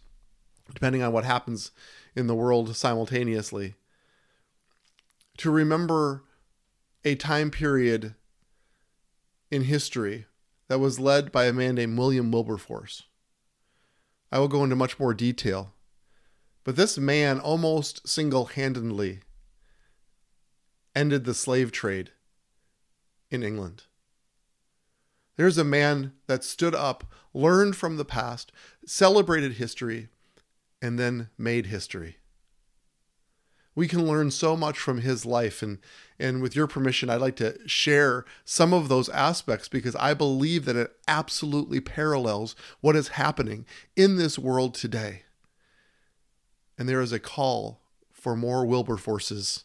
depending 0.72 1.02
on 1.02 1.12
what 1.12 1.24
happens 1.24 1.72
in 2.14 2.28
the 2.28 2.36
world 2.36 2.76
simultaneously, 2.76 3.74
to 5.38 5.50
remember 5.50 6.22
a 7.04 7.16
time 7.16 7.50
period 7.50 8.14
in 9.50 9.62
history 9.62 10.26
that 10.74 10.80
was 10.80 10.98
led 10.98 11.30
by 11.30 11.44
a 11.44 11.52
man 11.52 11.76
named 11.76 11.96
William 11.96 12.32
Wilberforce. 12.32 13.04
I 14.32 14.40
will 14.40 14.48
go 14.48 14.64
into 14.64 14.74
much 14.74 14.98
more 14.98 15.14
detail, 15.14 15.72
but 16.64 16.74
this 16.74 16.98
man 16.98 17.38
almost 17.38 18.08
single 18.08 18.46
handedly 18.46 19.20
ended 20.92 21.26
the 21.26 21.32
slave 21.32 21.70
trade 21.70 22.10
in 23.30 23.44
England. 23.44 23.84
There's 25.36 25.58
a 25.58 25.62
man 25.62 26.14
that 26.26 26.42
stood 26.42 26.74
up, 26.74 27.04
learned 27.32 27.76
from 27.76 27.96
the 27.96 28.04
past, 28.04 28.50
celebrated 28.84 29.52
history, 29.52 30.08
and 30.82 30.98
then 30.98 31.28
made 31.38 31.66
history 31.66 32.16
we 33.74 33.88
can 33.88 34.06
learn 34.06 34.30
so 34.30 34.56
much 34.56 34.78
from 34.78 35.00
his 35.00 35.26
life 35.26 35.62
and 35.62 35.78
and 36.18 36.40
with 36.40 36.54
your 36.54 36.68
permission 36.68 37.10
I'd 37.10 37.20
like 37.20 37.36
to 37.36 37.58
share 37.66 38.24
some 38.44 38.72
of 38.72 38.88
those 38.88 39.08
aspects 39.08 39.68
because 39.68 39.96
I 39.96 40.14
believe 40.14 40.64
that 40.64 40.76
it 40.76 40.92
absolutely 41.08 41.80
parallels 41.80 42.54
what 42.80 42.94
is 42.94 43.08
happening 43.08 43.66
in 43.96 44.16
this 44.16 44.38
world 44.38 44.74
today. 44.74 45.22
And 46.78 46.88
there 46.88 47.00
is 47.00 47.12
a 47.12 47.18
call 47.18 47.80
for 48.12 48.36
more 48.36 48.64
Wilberforces. 48.64 49.64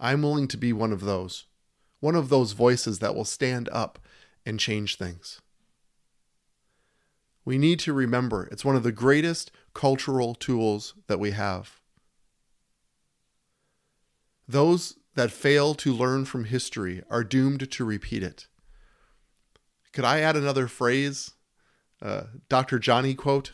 I'm 0.00 0.22
willing 0.22 0.48
to 0.48 0.56
be 0.56 0.72
one 0.72 0.92
of 0.92 1.02
those. 1.02 1.44
One 2.00 2.14
of 2.14 2.30
those 2.30 2.52
voices 2.52 2.98
that 3.00 3.14
will 3.14 3.24
stand 3.24 3.68
up 3.70 3.98
and 4.46 4.58
change 4.58 4.96
things. 4.96 5.40
We 7.44 7.58
need 7.58 7.78
to 7.80 7.92
remember 7.92 8.48
it's 8.50 8.64
one 8.64 8.76
of 8.76 8.82
the 8.82 8.92
greatest 8.92 9.50
cultural 9.74 10.34
tools 10.34 10.94
that 11.06 11.20
we 11.20 11.32
have. 11.32 11.80
Those 14.48 14.96
that 15.14 15.32
fail 15.32 15.74
to 15.74 15.92
learn 15.92 16.24
from 16.24 16.44
history 16.44 17.02
are 17.10 17.24
doomed 17.24 17.70
to 17.70 17.84
repeat 17.84 18.22
it. 18.22 18.46
Could 19.92 20.04
I 20.04 20.20
add 20.20 20.36
another 20.36 20.68
phrase? 20.68 21.32
Uh, 22.00 22.24
Dr. 22.48 22.78
Johnny 22.78 23.14
quote 23.14 23.52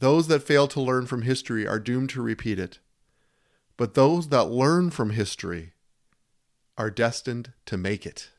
Those 0.00 0.26
that 0.28 0.42
fail 0.42 0.66
to 0.68 0.80
learn 0.80 1.06
from 1.06 1.22
history 1.22 1.66
are 1.66 1.78
doomed 1.78 2.10
to 2.10 2.22
repeat 2.22 2.58
it, 2.58 2.80
but 3.76 3.94
those 3.94 4.28
that 4.28 4.50
learn 4.50 4.90
from 4.90 5.10
history 5.10 5.72
are 6.76 6.90
destined 6.90 7.52
to 7.66 7.76
make 7.76 8.04
it. 8.04 8.30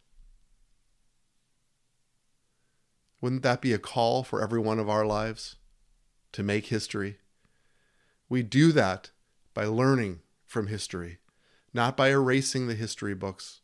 Wouldn't 3.22 3.44
that 3.44 3.62
be 3.62 3.74
a 3.74 3.80
call 3.80 4.24
for 4.24 4.42
every 4.42 4.60
one 4.60 4.78
of 4.78 4.90
our 4.90 5.06
lives 5.06 5.56
to 6.34 6.44
make 6.44 6.68
history? 6.68 7.18
We 8.28 8.44
do 8.44 8.72
that 8.74 9.12
by 9.54 9.66
learning 9.66 10.20
from 10.56 10.68
history, 10.68 11.18
not 11.74 11.98
by 11.98 12.08
erasing 12.08 12.68
the 12.68 12.76
history 12.76 13.14
books, 13.14 13.60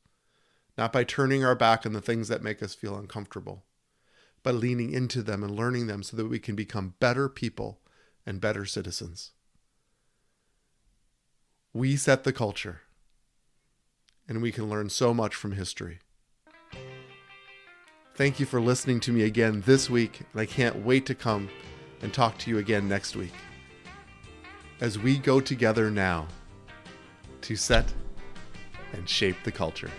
not 0.77 0.91
by 0.91 1.05
turning 1.05 1.41
our 1.41 1.55
back 1.55 1.85
on 1.85 1.93
the 1.93 2.01
things 2.01 2.27
that 2.27 2.43
make 2.43 2.61
us 2.61 2.75
feel 2.75 2.97
uncomfortable, 2.97 3.63
but 4.43 4.55
leaning 4.55 4.91
into 4.91 5.21
them 5.21 5.41
and 5.41 5.55
learning 5.55 5.87
them 5.87 6.03
so 6.03 6.17
that 6.17 6.27
we 6.27 6.37
can 6.37 6.53
become 6.53 6.95
better 6.99 7.29
people 7.29 7.79
and 8.25 8.41
better 8.41 8.65
citizens. 8.65 9.31
We 11.71 11.95
set 11.95 12.25
the 12.25 12.33
culture, 12.33 12.81
and 14.27 14.41
we 14.41 14.51
can 14.51 14.69
learn 14.69 14.89
so 14.89 15.13
much 15.13 15.33
from 15.33 15.53
history. 15.53 15.99
Thank 18.15 18.37
you 18.37 18.45
for 18.45 18.59
listening 18.59 18.99
to 18.99 19.13
me 19.13 19.23
again 19.23 19.63
this 19.65 19.89
week, 19.89 20.19
and 20.33 20.41
I 20.41 20.45
can't 20.45 20.83
wait 20.83 21.05
to 21.05 21.15
come 21.15 21.47
and 22.01 22.13
talk 22.13 22.37
to 22.39 22.49
you 22.49 22.57
again 22.57 22.89
next 22.89 23.15
week. 23.15 23.31
As 24.81 24.99
we 24.99 25.17
go 25.17 25.39
together 25.39 25.89
now, 25.89 26.27
to 27.41 27.55
set 27.55 27.85
and 28.93 29.07
shape 29.07 29.37
the 29.43 29.51
culture. 29.51 29.89